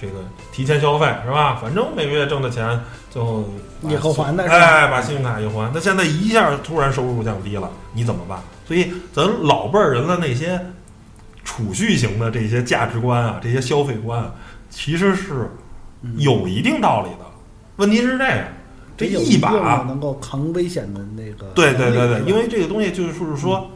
[0.00, 0.14] 这个
[0.50, 1.54] 提前消费是吧？
[1.62, 2.76] 反正每个月挣的钱
[3.08, 3.48] 最后
[3.80, 5.70] 把以后还的哎，把信用卡一还。
[5.72, 8.36] 那现在一下突然收入降低了，你怎么办？
[8.66, 10.60] 所以咱老辈儿人的那些
[11.44, 14.34] 储蓄型的这些价值观啊，这些消费观啊，
[14.70, 15.48] 其实是
[16.16, 17.24] 有一定道理的。
[17.76, 18.44] 问题是这样，
[19.10, 21.46] 这一把能够扛危险的那个。
[21.54, 23.70] 对对对对，因为这个东西就是说是说，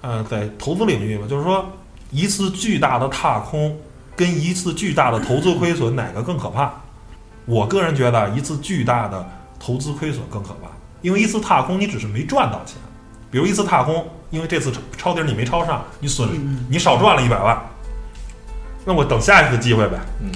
[0.00, 1.66] 呃，在投资领域嘛，就是说
[2.10, 3.76] 一次巨大的踏空
[4.14, 6.72] 跟一次巨大的投资亏损哪个更可怕？
[7.44, 10.68] 我个人觉得一次巨大的投资亏损更可怕，
[11.02, 12.76] 因为一次踏空你只是没赚到钱，
[13.30, 17.56] 比如一次踏空，因为这次抄底儿你没抄上，你损嗯你少赚了一百万，
[18.84, 19.98] 那我等下一次机会呗。
[20.20, 20.30] 嗯，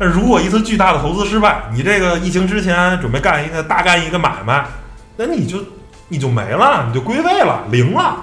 [0.00, 4.64] 但如果一次巨大的投资失败，你这个疫情之前准备干一个大干一个买卖，
[5.18, 5.62] 那你就
[6.08, 8.16] 你就没了，你就归位了，零了。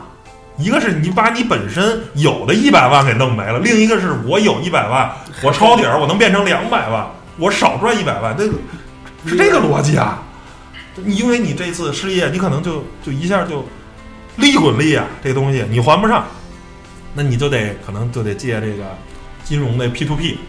[0.57, 5.07] 一个是你把你本身有的一百万给弄没了，另一个是我有一百万，
[5.43, 8.55] 我抄底儿我能变成两百万，我少赚一百万，这个
[9.27, 10.23] 是这个逻辑啊。
[10.95, 13.63] 你因为你这次失业，你可能就就一下就
[14.37, 16.25] 利滚利啊，这东西你还不上，
[17.13, 18.83] 那你就得可能就得借这个
[19.43, 20.39] 金融的 P to P，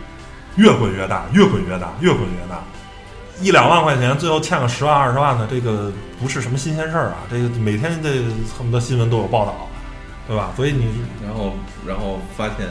[0.58, 2.62] 越滚越大，越滚越大，越滚越大。
[3.40, 7.18] 一两万块钱，最后欠个十万二十万的，这个不是什么新鲜事儿啊。
[7.30, 8.10] 这个每天这
[8.58, 9.68] 恨不得新闻都有报道，
[10.26, 10.50] 对吧？
[10.56, 10.86] 所以你
[11.24, 11.54] 然后
[11.86, 12.66] 然后发现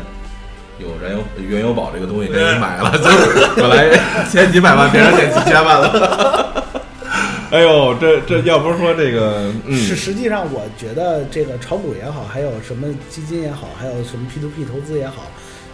[0.77, 3.97] 有燃油原油宝这个东西给你买了，就是本来
[4.29, 6.65] 欠几百万变成欠几千万了。
[7.49, 15.23] 哎呦，这这要不是说这个，嗯，是实际上，我觉得这个炒股也好，还有什么基金也好，还有什么 P to P 投资也好，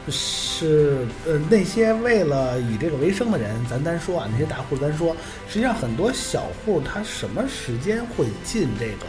[0.10, 5.16] 是呃那些为了以这个为生的人，咱单说啊，那些大户咱说，
[5.48, 9.06] 实际上很多小户他什么时间会进这个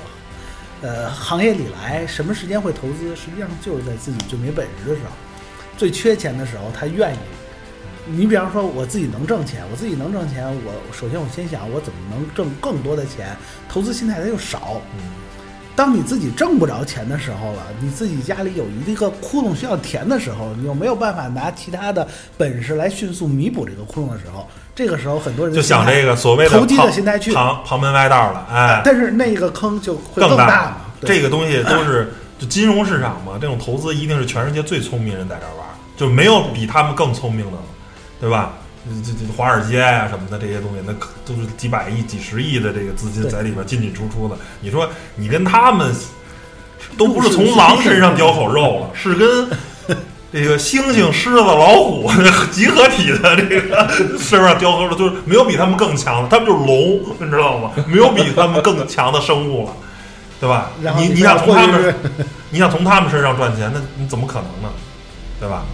[0.83, 5.11] 呃行业里来，什么时间会投资，实际上就是在自己最没本事的时候，
[5.77, 7.19] 最缺钱的时候，他愿意。
[8.07, 13.35] 你比方说，我自己能挣钱，我自己能挣钱，我首先我先想我怎么能挣更多的钱，
[13.67, 14.83] 投资心态它就少。
[15.77, 22.07] 当你自己挣不着钱的时候了，你自己家里有一个窟窿需要填的时候，你又没有办法拿其他的
[22.39, 30.77] 本事来迅速弥补这个窟窿的时候，这个时候很多人就想这个所谓的投机的心态去，旁旁门歪道了，哎，但是那个坑就会更大嘛。
[31.01, 37.63] 对这个东西都是就金融市场嘛， 这种投资一定是全世界最聪明人在这玩，就没有比他们更聪明的了，
[38.21, 38.53] 对吧？
[39.05, 44.37] 这这华尔街呀、什么的这些东西，那可都是几百亿、几十亿的这个资金在里边进进出出的。
[44.61, 45.95] 你说你跟他们
[46.99, 49.49] 都不是从狼身上叼口肉了，是跟
[50.33, 52.11] 这个猩猩、狮子、老虎
[52.51, 53.89] 集合体的这个
[54.19, 57.71] 身上叼口肉，就是没有比他们更强的，他们就是龙，你知道吗？
[57.87, 59.73] 没有比他们更强的生物了，
[60.41, 60.73] 对吧？
[60.99, 61.95] 你你想从他们，
[62.51, 64.69] 你想从他们身上赚钱，那你怎么可能呢？
[65.41, 65.65] 对吧？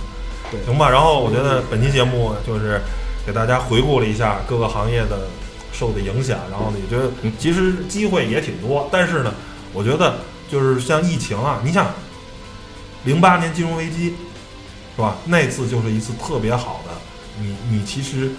[0.66, 0.90] 行吧。
[0.90, 2.80] 然后我觉得本期节目就是
[3.26, 5.28] 给大家回顾了一下各个行业的
[5.72, 9.32] 受的影响，然后呢，也觉得其实机会也挺多，但是呢，
[9.72, 10.18] 我觉得
[10.50, 11.86] 就是像疫情啊，你想，
[13.04, 14.14] 零八年金融危机
[14.96, 15.16] 是吧？
[15.24, 16.92] 那次就是一次特别好的，
[17.40, 18.30] 你你其实。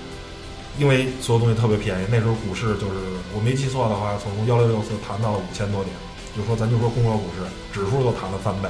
[0.79, 2.95] 因为所有东西特别便宜，那时候股市就是
[3.35, 5.93] 我没记错的话，从幺六六四谈到了五千多点，
[6.33, 7.43] 就说咱就说中国股市
[7.73, 8.69] 指数都谈了三倍，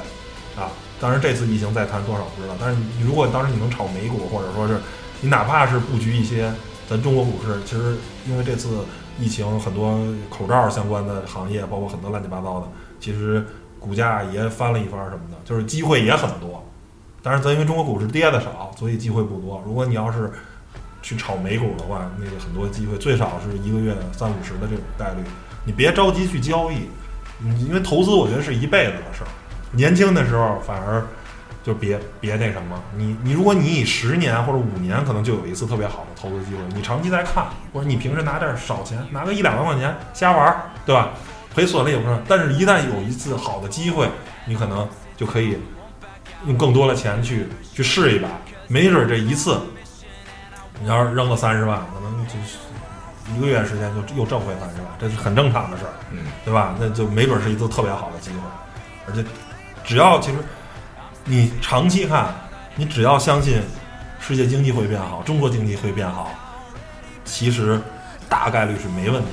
[0.58, 0.66] 啊，
[1.00, 2.76] 当然这次疫情再谈多少不知道，但是
[3.06, 4.80] 如果当时你能炒美股，或者说是
[5.22, 6.52] 你哪怕是布局一些
[6.90, 7.96] 咱中国股市，其实
[8.28, 8.84] 因为这次
[9.20, 9.96] 疫情很多
[10.28, 12.66] 口罩相关的行业，包括很多乱七八糟的，
[12.98, 13.46] 其实
[13.78, 16.62] 股价也翻了一番什么的，就是机会也很多。
[17.22, 19.62] 但是咱因为中国股市跌的少，所以机会不多。
[19.64, 20.28] 如果你要是
[21.02, 25.22] 去炒美股的话，那个很多机会最少是一个月三五十的这种概率，
[25.64, 26.88] 你别着急去交易，
[27.40, 29.30] 嗯，因为投资我觉得是一辈子的事儿，
[29.70, 31.06] 年轻的时候反而
[31.62, 41.10] 就别别那什么，你你如果你以十年或者五年可能就有一次特别好的投资机会，你长期在看，或者你平时拿点少钱，拿个一两万块钱瞎玩儿，对吧？
[41.54, 44.08] 赔损了也不是，但是一旦有一次好的机会，
[44.46, 45.58] 你可能就可以
[46.46, 48.28] 用更多的钱去去试一把，
[48.68, 49.60] 没准儿这一次。
[50.80, 52.58] 你要是扔个三十万，可能就是
[53.36, 56.74] 一个月时间就又挣回三十万，这是很正常的事儿，嗯，对吧？
[56.80, 58.38] 那就没准是一次特别好的机会，
[59.06, 59.24] 而且
[59.84, 60.38] 只要其实
[61.24, 62.34] 你长期看，
[62.74, 63.62] 你只要相信
[64.20, 66.30] 世界经济会变好，中国经济会变好，
[67.24, 67.80] 其实
[68.28, 69.28] 大概率是没问题。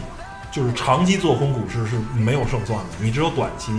[0.51, 3.71] 就是长期做空股市是没有胜算的，你只有短期，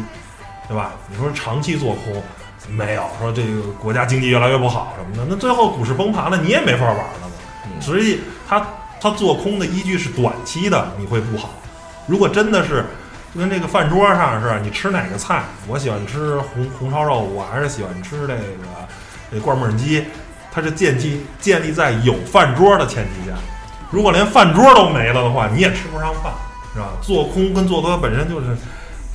[0.69, 0.93] 对吧？
[1.09, 2.23] 你说长期做空
[2.69, 7.81] 没有说这个国家经济越来越不好什么的，那最后股市崩盘了，你也没法玩了嘛。
[7.81, 8.65] 所以他
[9.01, 11.51] 他做空的依据是短期的，你会不好。
[12.07, 12.85] 如果真的是
[13.33, 15.45] 就跟这个饭桌上似的，你吃哪个菜？
[15.69, 18.39] 我喜欢吃红红烧肉，我还是喜欢吃这个
[19.31, 20.05] 这罐焖鸡。
[20.53, 23.37] 它是建基建立在有饭桌的前提下，
[23.93, 26.33] 如果连饭桌都没了的话，你也吃不上饭，
[26.75, 26.89] 是吧？
[27.01, 28.47] 做空跟做多本身就是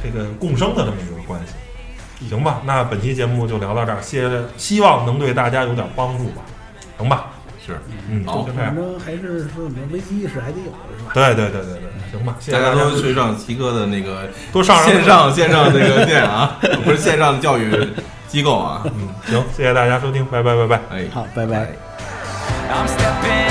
[0.02, 2.62] 这个共生的这么一个关系，行吧？
[2.64, 6.42] 那本期节目就聊到这儿，谢谢希望能对大家有点帮助吧，
[6.98, 7.32] 行吧？
[7.68, 7.78] 是，
[8.10, 8.76] 嗯，好就这样反。
[8.78, 11.12] 正还是说什么危机意识还得有，是吧？
[11.14, 11.85] 对对对对对，
[12.16, 17.72] 行吧，谢谢大家大家都去上齐哥的那个多上上线上线上那个店啊，不是线上教育
[18.28, 20.82] 机构啊，嗯，行，谢谢大家收听，拜拜拜拜。
[20.92, 21.68] 哎，好，拜拜。
[22.68, 23.45] I'm